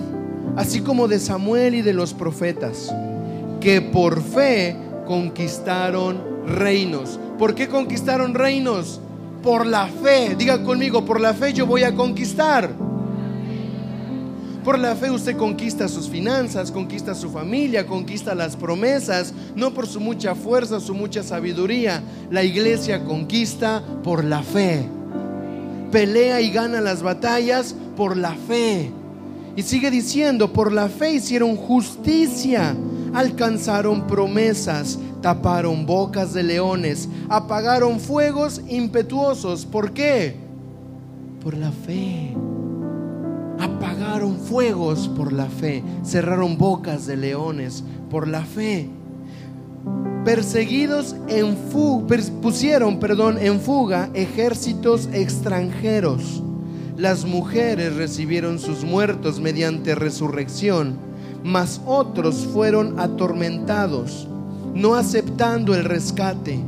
[0.56, 2.94] así como de Samuel y de los profetas,
[3.60, 4.76] que por fe
[5.06, 7.20] conquistaron reinos.
[7.38, 9.02] ¿Por qué conquistaron reinos?
[9.44, 10.36] Por la fe.
[10.36, 12.85] Diga conmigo, por la fe yo voy a conquistar.
[14.66, 19.86] Por la fe usted conquista sus finanzas, conquista su familia, conquista las promesas, no por
[19.86, 22.02] su mucha fuerza, su mucha sabiduría.
[22.32, 24.84] La iglesia conquista por la fe.
[25.92, 28.90] Pelea y gana las batallas por la fe.
[29.56, 32.76] Y sigue diciendo, por la fe hicieron justicia,
[33.14, 39.64] alcanzaron promesas, taparon bocas de leones, apagaron fuegos impetuosos.
[39.64, 40.36] ¿Por qué?
[41.44, 42.34] Por la fe
[43.60, 48.90] apagaron fuegos por la fe, cerraron bocas de leones por la fe.
[50.24, 56.42] Perseguidos en fuga, pusieron, perdón, en fuga ejércitos extranjeros.
[56.98, 60.96] Las mujeres recibieron sus muertos mediante resurrección,
[61.44, 64.28] mas otros fueron atormentados,
[64.74, 66.60] no aceptando el rescate,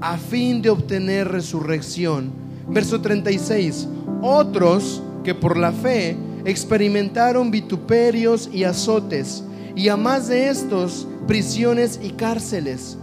[0.00, 2.30] a fin de obtener resurrección.
[2.68, 3.88] Verso 36.
[4.20, 6.16] Otros que por la fe
[6.46, 9.42] experimentaron vituperios y azotes,
[9.74, 12.96] y a más de estos, prisiones y cárceles.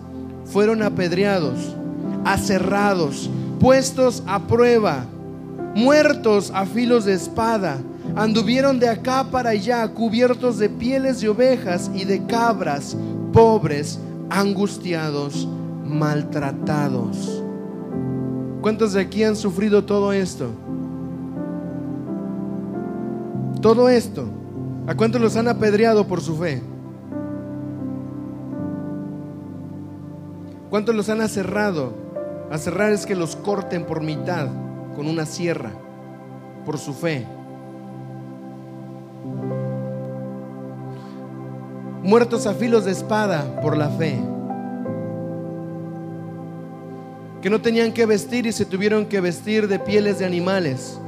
[0.46, 1.76] Fueron apedreados,
[2.24, 3.30] aserrados,
[3.60, 5.06] puestos a prueba,
[5.76, 7.80] muertos a filos de espada.
[8.16, 12.96] Anduvieron de acá para allá, cubiertos de pieles de ovejas y de cabras,
[13.34, 15.48] pobres, angustiados,
[15.86, 17.44] maltratados.
[18.62, 20.63] ¿Cuántos de aquí han sufrido todo esto?
[23.64, 24.26] Todo esto,
[24.88, 26.62] ¿a cuántos los han apedreado por su fe?
[30.70, 31.94] ¿Cuántos los han aserrado?
[32.52, 34.50] Aserrar es que los corten por mitad
[34.98, 35.72] con una sierra
[36.66, 37.26] por su fe.
[42.04, 44.20] Muertos a filos de espada por la fe.
[47.42, 51.00] Que no tenían que vestir y se tuvieron que vestir de pieles de animales.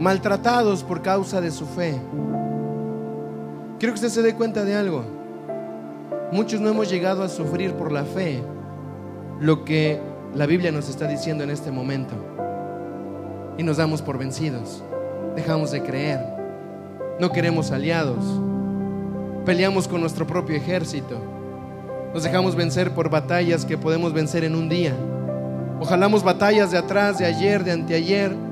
[0.00, 2.00] Maltratados por causa de su fe.
[3.78, 5.04] Quiero que usted se dé cuenta de algo.
[6.32, 8.42] Muchos no hemos llegado a sufrir por la fe
[9.40, 10.00] lo que
[10.34, 12.14] la Biblia nos está diciendo en este momento.
[13.58, 14.82] Y nos damos por vencidos.
[15.36, 16.20] Dejamos de creer.
[17.20, 18.24] No queremos aliados.
[19.44, 21.20] Peleamos con nuestro propio ejército.
[22.14, 24.94] Nos dejamos vencer por batallas que podemos vencer en un día.
[25.78, 28.49] Ojalamos batallas de atrás, de ayer, de anteayer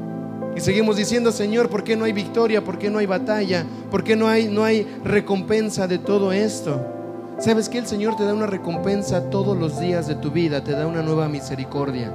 [0.57, 2.65] y seguimos diciendo, Señor, ¿por qué no hay victoria?
[2.65, 3.65] ¿Por qué no hay batalla?
[3.91, 6.85] ¿Por qué no hay, no hay recompensa de todo esto?
[7.39, 10.65] ¿Sabes que el Señor te da una recompensa todos los días de tu vida?
[10.65, 12.13] Te da una nueva misericordia.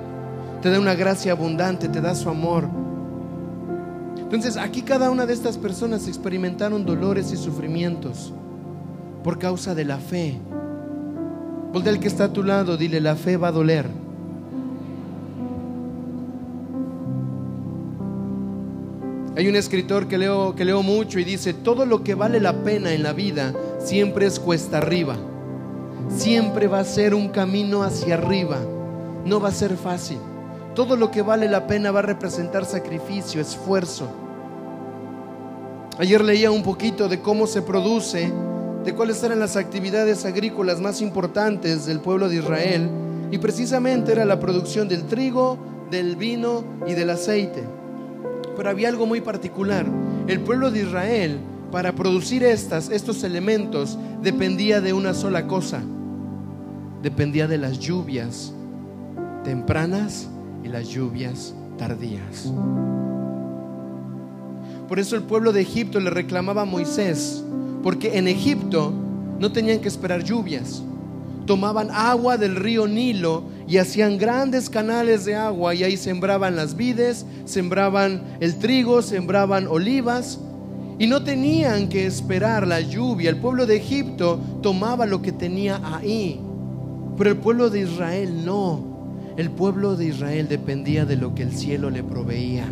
[0.61, 2.67] Te da una gracia abundante, te da su amor.
[4.17, 8.33] Entonces, aquí cada una de estas personas experimentaron dolores y sufrimientos
[9.23, 10.39] por causa de la fe.
[11.71, 14.02] Voltea al que está a tu lado, dile, la fe va a doler.
[19.35, 22.63] Hay un escritor que leo, que leo mucho y dice, todo lo que vale la
[22.63, 25.15] pena en la vida siempre es cuesta arriba.
[26.15, 28.59] Siempre va a ser un camino hacia arriba.
[29.25, 30.19] No va a ser fácil.
[30.75, 34.07] Todo lo que vale la pena va a representar sacrificio, esfuerzo.
[35.97, 38.31] Ayer leía un poquito de cómo se produce,
[38.83, 42.89] de cuáles eran las actividades agrícolas más importantes del pueblo de Israel.
[43.31, 45.57] Y precisamente era la producción del trigo,
[45.89, 47.63] del vino y del aceite.
[48.55, 49.85] Pero había algo muy particular.
[50.27, 51.39] El pueblo de Israel,
[51.71, 55.81] para producir estas, estos elementos, dependía de una sola cosa.
[57.01, 58.53] Dependía de las lluvias
[59.43, 60.27] tempranas
[60.63, 62.51] y las lluvias tardías.
[64.87, 67.43] Por eso el pueblo de Egipto le reclamaba a Moisés,
[67.81, 68.93] porque en Egipto
[69.39, 70.83] no tenían que esperar lluvias.
[71.45, 76.75] Tomaban agua del río Nilo y hacían grandes canales de agua y ahí sembraban las
[76.75, 80.39] vides, sembraban el trigo, sembraban olivas
[80.99, 83.29] y no tenían que esperar la lluvia.
[83.29, 86.39] El pueblo de Egipto tomaba lo que tenía ahí,
[87.17, 88.91] pero el pueblo de Israel no.
[89.35, 92.65] El pueblo de Israel dependía de lo que el cielo le proveía.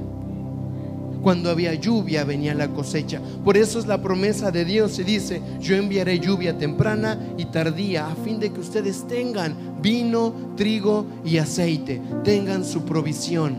[1.21, 3.21] Cuando había lluvia venía la cosecha.
[3.43, 4.93] Por eso es la promesa de Dios.
[4.93, 10.33] Se dice, yo enviaré lluvia temprana y tardía a fin de que ustedes tengan vino,
[10.57, 12.01] trigo y aceite.
[12.23, 13.55] Tengan su provisión.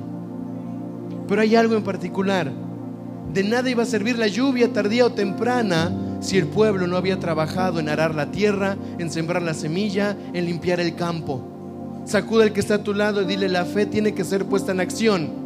[1.29, 2.51] Pero hay algo en particular.
[3.33, 5.91] De nada iba a servir la lluvia tardía o temprana
[6.21, 10.47] si el pueblo no había trabajado en arar la tierra, en sembrar la semilla, en
[10.47, 11.43] limpiar el campo.
[12.05, 14.73] Sacuda al que está a tu lado y dile, la fe tiene que ser puesta
[14.73, 15.42] en acción.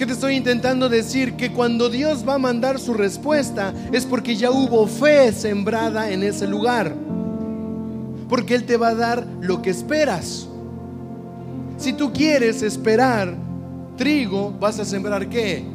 [0.00, 1.34] ¿Qué te estoy intentando decir?
[1.34, 6.22] Que cuando Dios va a mandar su respuesta es porque ya hubo fe sembrada en
[6.22, 6.94] ese lugar.
[8.26, 10.48] Porque Él te va a dar lo que esperas.
[11.76, 13.36] Si tú quieres esperar
[13.98, 15.66] trigo, vas a sembrar qué?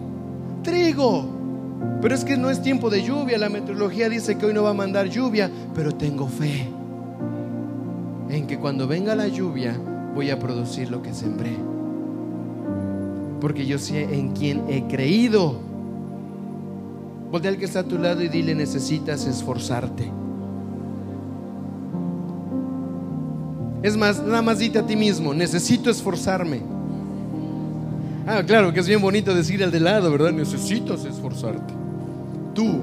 [0.63, 1.29] Trigo.
[2.01, 3.37] Pero es que no es tiempo de lluvia.
[3.37, 6.67] La meteorología dice que hoy no va a mandar lluvia, pero tengo fe
[8.31, 9.79] en que cuando venga la lluvia
[10.15, 11.74] voy a producir lo que sembré.
[13.45, 15.59] Porque yo sé en quién he creído.
[17.29, 20.11] Voltea al que está a tu lado y dile, necesitas esforzarte.
[23.83, 26.63] Es más, nada más dite a ti mismo, necesito esforzarme.
[28.25, 30.31] Ah, claro, que es bien bonito decir al de lado, ¿verdad?
[30.31, 31.71] Necesitas esforzarte.
[32.55, 32.79] Tú.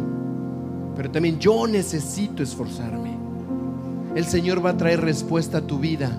[0.94, 3.16] Pero también yo necesito esforzarme
[4.14, 6.12] el Señor va a traer respuesta a tu vida,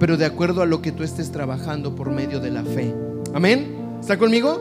[0.00, 3.09] pero de acuerdo a lo que tú estés trabajando por medio de la fe.
[3.32, 3.98] Amén.
[4.00, 4.58] ¿Está conmigo?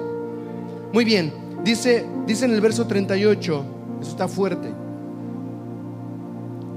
[0.94, 1.34] Muy bien.
[1.64, 3.66] Dice, en el verso 38,
[4.02, 4.72] eso está fuerte,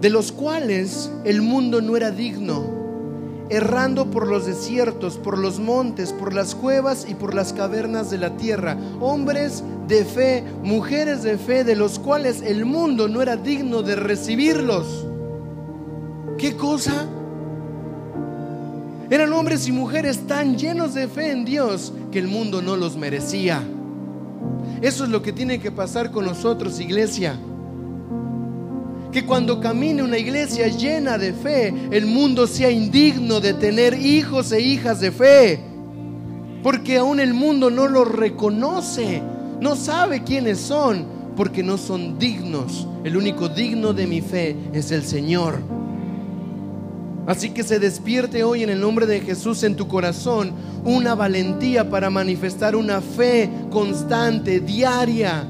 [0.01, 2.64] de los cuales el mundo no era digno,
[3.49, 8.18] errando por los desiertos, por los montes, por las cuevas y por las cavernas de
[8.18, 13.36] la tierra, hombres de fe, mujeres de fe, de los cuales el mundo no era
[13.36, 15.07] digno de recibirlos.
[16.38, 17.07] ¿Qué cosa?
[19.12, 22.96] Eran hombres y mujeres tan llenos de fe en Dios que el mundo no los
[22.96, 23.62] merecía.
[24.80, 27.38] Eso es lo que tiene que pasar con nosotros, iglesia.
[29.12, 34.50] Que cuando camine una iglesia llena de fe, el mundo sea indigno de tener hijos
[34.50, 35.60] e hijas de fe.
[36.62, 39.20] Porque aún el mundo no los reconoce,
[39.60, 41.04] no sabe quiénes son,
[41.36, 42.88] porque no son dignos.
[43.04, 45.82] El único digno de mi fe es el Señor.
[47.27, 50.53] Así que se despierte hoy en el nombre de Jesús en tu corazón
[50.85, 55.47] una valentía para manifestar una fe constante, diaria.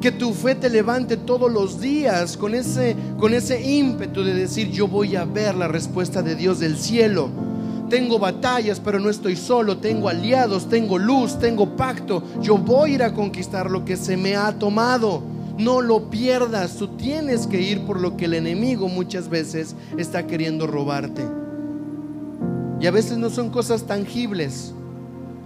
[0.00, 4.70] Que tu fe te levante todos los días con ese, con ese ímpetu de decir
[4.70, 7.30] yo voy a ver la respuesta de Dios del cielo.
[7.90, 9.78] Tengo batallas, pero no estoy solo.
[9.78, 12.22] Tengo aliados, tengo luz, tengo pacto.
[12.40, 15.22] Yo voy a ir a conquistar lo que se me ha tomado.
[15.58, 20.24] No lo pierdas, tú tienes que ir por lo que el enemigo muchas veces está
[20.26, 21.24] queriendo robarte.
[22.80, 24.72] Y a veces no son cosas tangibles,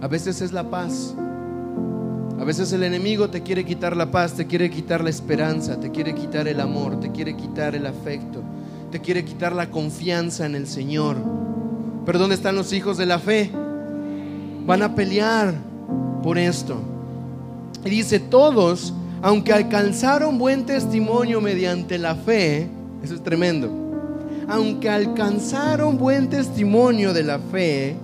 [0.01, 1.15] a veces es la paz.
[2.39, 5.89] A veces el enemigo te quiere quitar la paz, te quiere quitar la esperanza, te
[5.89, 8.43] quiere quitar el amor, te quiere quitar el afecto,
[8.91, 11.17] te quiere quitar la confianza en el Señor.
[12.05, 13.49] Pero ¿dónde están los hijos de la fe?
[14.67, 15.55] Van a pelear
[16.21, 16.75] por esto.
[17.83, 18.93] Y dice, todos
[19.23, 22.67] aunque alcanzaron buen testimonio mediante la fe,
[23.01, 23.71] eso es tremendo,
[24.49, 27.95] aunque alcanzaron buen testimonio de la fe,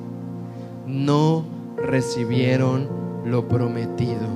[0.87, 1.43] no
[1.75, 2.87] recibieron
[3.25, 4.29] lo prometido.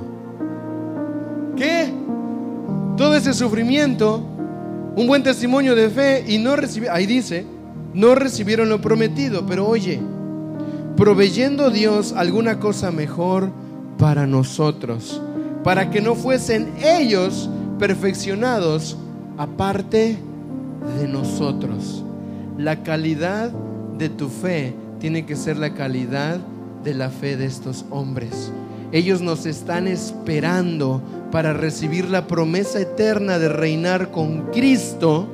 [1.56, 1.90] ¿Qué?
[2.98, 4.22] Todo ese sufrimiento,
[4.94, 7.46] un buen testimonio de fe y no recibieron, ahí dice,
[7.94, 10.00] no recibieron lo prometido, pero oye,
[10.98, 13.48] proveyendo Dios alguna cosa mejor
[13.96, 15.22] para nosotros
[15.64, 17.48] para que no fuesen ellos
[17.78, 18.96] perfeccionados
[19.38, 20.18] aparte
[20.98, 22.04] de nosotros.
[22.58, 23.50] La calidad
[23.98, 26.38] de tu fe tiene que ser la calidad
[26.84, 28.52] de la fe de estos hombres.
[28.92, 31.02] Ellos nos están esperando
[31.32, 35.28] para recibir la promesa eterna de reinar con Cristo.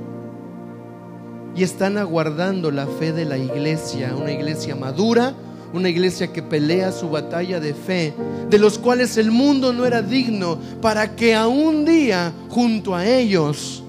[1.57, 5.35] y están aguardando la fe de la iglesia, una iglesia madura,
[5.73, 8.15] una iglesia que pelea su batalla de fe,
[8.49, 13.07] de los cuales el mundo no era digno, para que a un día junto a
[13.07, 13.83] ellos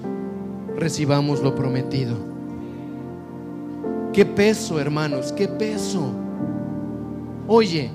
[0.78, 2.16] recibamos lo prometido.
[4.12, 6.12] Qué peso, hermanos, qué peso.
[7.48, 7.90] Oye,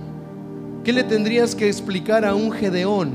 [0.83, 3.11] ¿qué le tendrías que explicar a un Gedeón?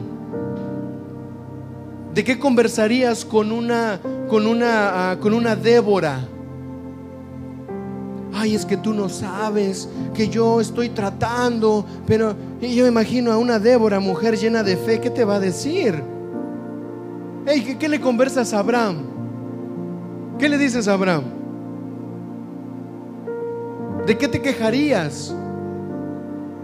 [2.15, 3.99] ¿De qué conversarías con una
[4.29, 6.21] con una ah, con una Débora?
[8.43, 13.61] Ay, es que tú no sabes que yo estoy tratando, pero yo imagino a una
[13.61, 16.03] Débora, mujer llena de fe, ¿qué te va a decir?
[17.47, 18.97] Hey, ¿qué, le conversas a Abraham?
[20.41, 21.23] ¿Qué le dices a Abraham?
[24.09, 25.33] ¿De qué te quejarías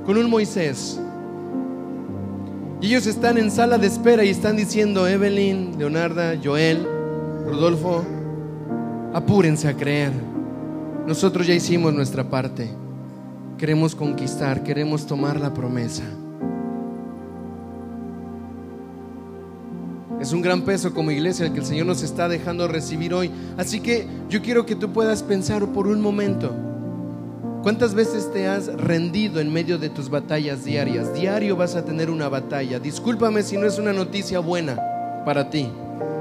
[0.05, 0.99] con un Moisés?
[2.81, 6.85] Y ellos están en sala de espera y están diciendo, Evelyn, Leonarda, Joel,
[7.47, 8.05] Rodolfo,
[9.15, 10.28] apúrense a creer.
[11.09, 12.69] Nosotros ya hicimos nuestra parte.
[13.57, 16.03] Queremos conquistar, queremos tomar la promesa.
[20.21, 23.31] Es un gran peso como iglesia el que el Señor nos está dejando recibir hoy.
[23.57, 26.55] Así que yo quiero que tú puedas pensar por un momento.
[27.63, 31.15] ¿Cuántas veces te has rendido en medio de tus batallas diarias?
[31.15, 32.79] Diario vas a tener una batalla.
[32.79, 34.79] Discúlpame si no es una noticia buena
[35.25, 35.71] para ti,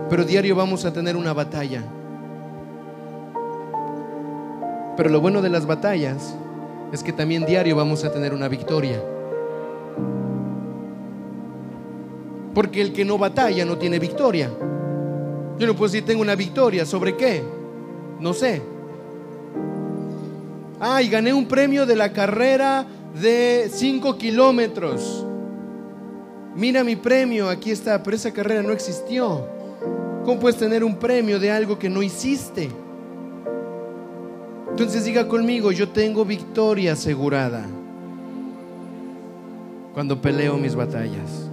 [0.10, 1.84] pero diario vamos a tener una batalla.
[4.98, 6.36] Pero lo bueno de las batallas
[6.92, 9.00] es que también diario vamos a tener una victoria.
[12.56, 14.50] Porque el que no batalla no tiene victoria.
[15.60, 16.84] Yo no puedo decir tengo una victoria.
[16.86, 17.44] ¿Sobre qué?
[18.20, 18.64] No sé.
[20.80, 22.86] Ay, gané un premio de la carrera
[23.22, 25.26] de 5 kilómetros.
[26.56, 29.46] Mira mi premio, aquí está, pero esa carrera no existió.
[30.26, 32.70] ¿Cómo puedes tener un premio de algo que no hiciste?
[34.80, 37.66] Entonces diga conmigo, yo tengo victoria asegurada
[39.92, 41.50] cuando peleo mis batallas.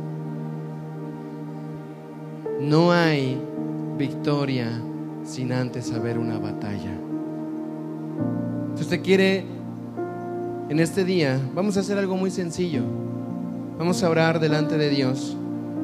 [2.60, 3.40] No hay
[3.96, 4.78] victoria
[5.24, 6.92] sin antes haber una batalla.
[8.74, 9.46] Si usted quiere,
[10.68, 12.82] en este día, vamos a hacer algo muy sencillo.
[13.78, 15.34] Vamos a orar delante de Dios,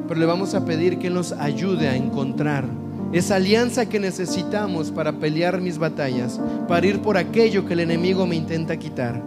[0.07, 2.65] pero le vamos a pedir que nos ayude a encontrar
[3.13, 8.25] esa alianza que necesitamos para pelear mis batallas, para ir por aquello que el enemigo
[8.25, 9.21] me intenta quitar.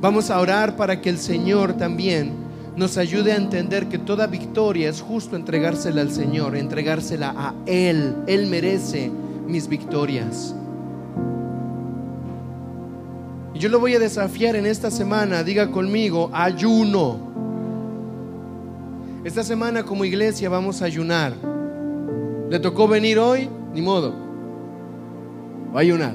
[0.00, 2.32] Vamos a orar para que el Señor también
[2.76, 8.16] nos ayude a entender que toda victoria es justo entregársela al Señor, entregársela a Él.
[8.26, 9.10] Él merece
[9.46, 10.54] mis victorias.
[13.54, 17.32] Y yo lo voy a desafiar en esta semana, diga conmigo, ayuno.
[19.24, 21.53] Esta semana como iglesia vamos a ayunar.
[22.50, 23.48] ¿Le tocó venir hoy?
[23.72, 24.12] Ni modo.
[25.74, 26.14] Va a ayunar.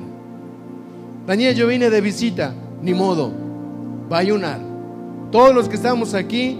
[1.25, 2.53] Daniel, yo vine de visita.
[2.81, 3.31] Ni modo.
[4.11, 4.59] Va a ayunar.
[5.31, 6.57] Todos los que estamos aquí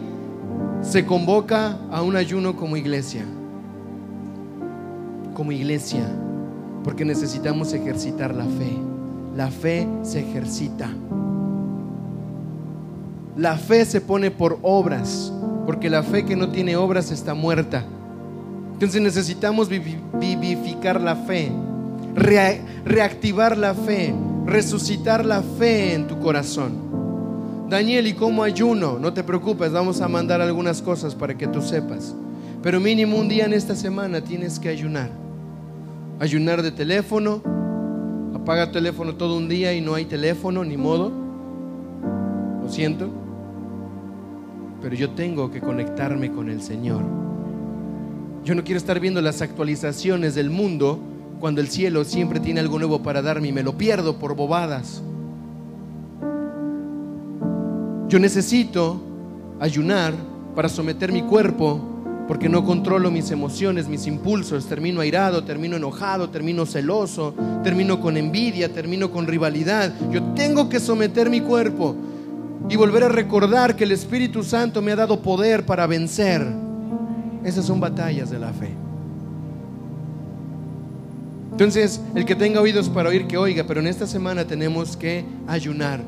[0.82, 3.24] se convoca a un ayuno como iglesia.
[5.34, 6.06] Como iglesia.
[6.84, 8.78] Porque necesitamos ejercitar la fe.
[9.36, 10.90] La fe se ejercita.
[13.38, 15.32] La fe se pone por obras.
[15.66, 17.86] Porque la fe que no tiene obras está muerta.
[18.80, 21.52] Entonces necesitamos vivificar la fe,
[22.86, 24.16] reactivar la fe,
[24.46, 27.68] resucitar la fe en tu corazón.
[27.70, 28.98] Daniel, ¿y cómo ayuno?
[28.98, 32.16] No te preocupes, vamos a mandar algunas cosas para que tú sepas.
[32.64, 35.10] Pero mínimo un día en esta semana tienes que ayunar.
[36.18, 37.42] Ayunar de teléfono,
[38.34, 41.12] apaga el teléfono todo un día y no hay teléfono, ni modo.
[42.64, 43.10] Lo siento.
[44.82, 47.29] Pero yo tengo que conectarme con el Señor.
[48.44, 51.00] Yo no quiero estar viendo las actualizaciones del mundo
[51.40, 55.02] cuando el cielo siempre tiene algo nuevo para darme y me lo pierdo por bobadas.
[58.08, 59.02] Yo necesito
[59.60, 60.14] ayunar
[60.56, 61.80] para someter mi cuerpo
[62.28, 64.68] porque no controlo mis emociones, mis impulsos.
[64.68, 67.34] Termino airado, termino enojado, termino celoso,
[67.64, 69.94] termino con envidia, termino con rivalidad.
[70.12, 71.96] Yo tengo que someter mi cuerpo
[72.70, 76.69] y volver a recordar que el Espíritu Santo me ha dado poder para vencer
[77.44, 78.70] esas son batallas de la fe.
[81.52, 85.26] Entonces, el que tenga oídos para oír, que oiga, pero en esta semana tenemos que
[85.48, 86.02] ayunar.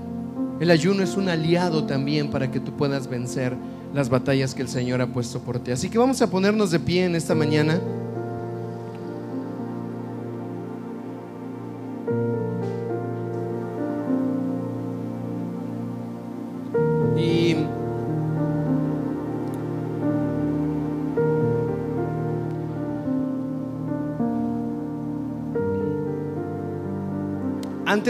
[0.62, 3.56] El ayuno es un aliado también para que tú puedas vencer
[3.94, 5.72] las batallas que el Señor ha puesto por ti.
[5.72, 7.82] Así que vamos a ponernos de pie en esta mañana.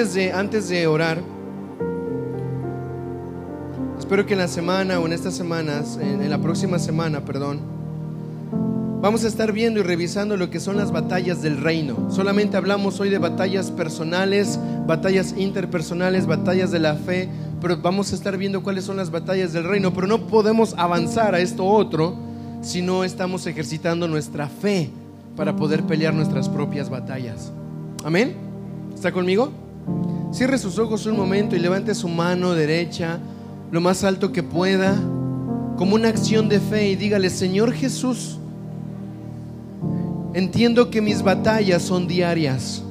[0.02, 1.22] Antes de, antes de orar,
[4.00, 7.60] espero que en la semana o en estas semanas, en, en la próxima semana, perdón,
[9.00, 12.10] vamos a estar viendo y revisando lo que son las batallas del reino.
[12.10, 17.30] Solamente hablamos hoy de batallas personales, batallas interpersonales, batallas de la fe,
[17.62, 19.94] pero vamos a estar viendo cuáles son las batallas del reino.
[19.94, 22.16] Pero no podemos avanzar a esto otro
[22.64, 24.90] si no estamos ejercitando nuestra fe
[25.36, 27.52] para poder pelear nuestras propias batallas.
[28.04, 28.34] Amén.
[28.96, 29.52] ¿Está conmigo?
[30.32, 33.20] Cierre sus ojos un momento y levante su mano derecha
[33.72, 34.96] lo más alto que pueda,
[35.78, 38.38] como una acción de fe y dígale, Señor Jesús,
[40.34, 42.84] entiendo que mis batallas son diarias.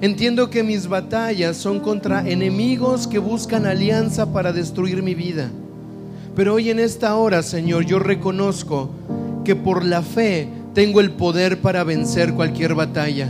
[0.00, 5.50] Entiendo que mis batallas son contra enemigos que buscan alianza para destruir mi vida.
[6.36, 8.90] Pero hoy en esta hora, Señor, yo reconozco
[9.44, 13.28] que por la fe tengo el poder para vencer cualquier batalla.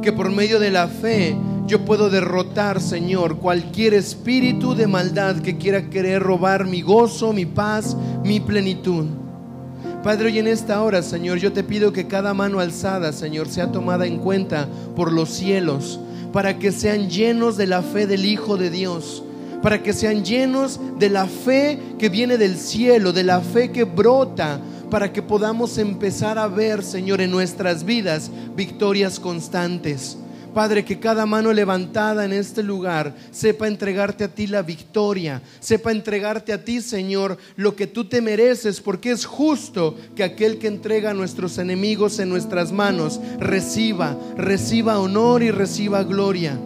[0.00, 1.36] Que por medio de la fe
[1.66, 7.44] yo puedo derrotar, Señor, cualquier espíritu de maldad que quiera querer robar mi gozo, mi
[7.44, 9.06] paz, mi plenitud.
[10.04, 13.72] Padre, hoy en esta hora, Señor, yo te pido que cada mano alzada, Señor, sea
[13.72, 15.98] tomada en cuenta por los cielos,
[16.32, 19.24] para que sean llenos de la fe del Hijo de Dios,
[19.60, 23.82] para que sean llenos de la fe que viene del cielo, de la fe que
[23.82, 30.18] brota, para que podamos empezar a ver, Señor, en nuestras vidas victorias constantes.
[30.56, 35.92] Padre, que cada mano levantada en este lugar sepa entregarte a ti la victoria, sepa
[35.92, 40.68] entregarte a ti, Señor, lo que tú te mereces, porque es justo que aquel que
[40.68, 46.58] entrega a nuestros enemigos en nuestras manos reciba, reciba honor y reciba gloria.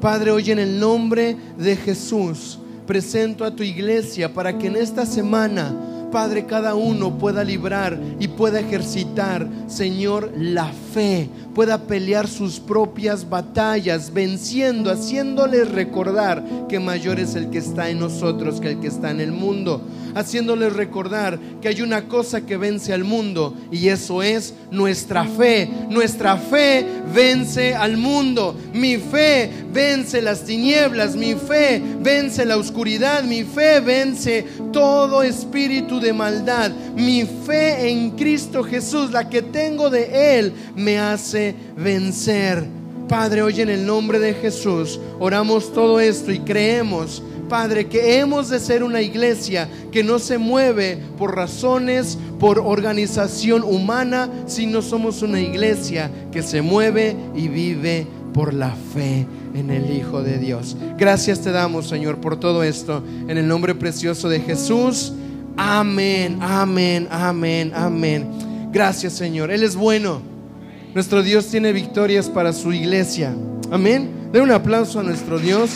[0.00, 5.04] Padre, hoy en el nombre de Jesús presento a tu iglesia para que en esta
[5.04, 5.74] semana
[6.12, 13.28] Padre, cada uno pueda librar y pueda ejercitar, Señor, la fe, pueda pelear sus propias
[13.28, 18.88] batallas, venciendo, haciéndoles recordar que mayor es el que está en nosotros que el que
[18.88, 19.80] está en el mundo,
[20.14, 25.70] haciéndoles recordar que hay una cosa que vence al mundo y eso es nuestra fe.
[25.88, 33.24] Nuestra fe vence al mundo, mi fe vence las tinieblas, mi fe vence la oscuridad,
[33.24, 36.70] mi fe vence todo espíritu de maldad.
[36.94, 42.64] Mi fe en Cristo Jesús, la que tengo de Él, me hace vencer.
[43.08, 48.48] Padre, hoy en el nombre de Jesús oramos todo esto y creemos, Padre, que hemos
[48.48, 55.20] de ser una iglesia que no se mueve por razones, por organización humana, sino somos
[55.20, 60.76] una iglesia que se mueve y vive por la fe en el Hijo de Dios.
[60.96, 63.04] Gracias te damos, Señor, por todo esto.
[63.28, 65.12] En el nombre precioso de Jesús.
[65.56, 68.70] Amén, amén, amén, amén.
[68.72, 69.50] Gracias, Señor.
[69.50, 70.22] Él es bueno.
[70.94, 73.34] Nuestro Dios tiene victorias para su iglesia.
[73.70, 74.30] Amén.
[74.32, 75.70] Den un aplauso a nuestro Dios.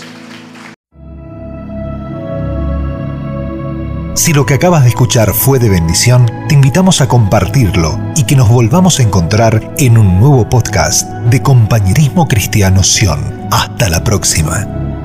[4.15, 8.35] Si lo que acabas de escuchar fue de bendición, te invitamos a compartirlo y que
[8.35, 13.47] nos volvamos a encontrar en un nuevo podcast de Compañerismo Cristiano Sion.
[13.53, 14.96] Hasta la próxima.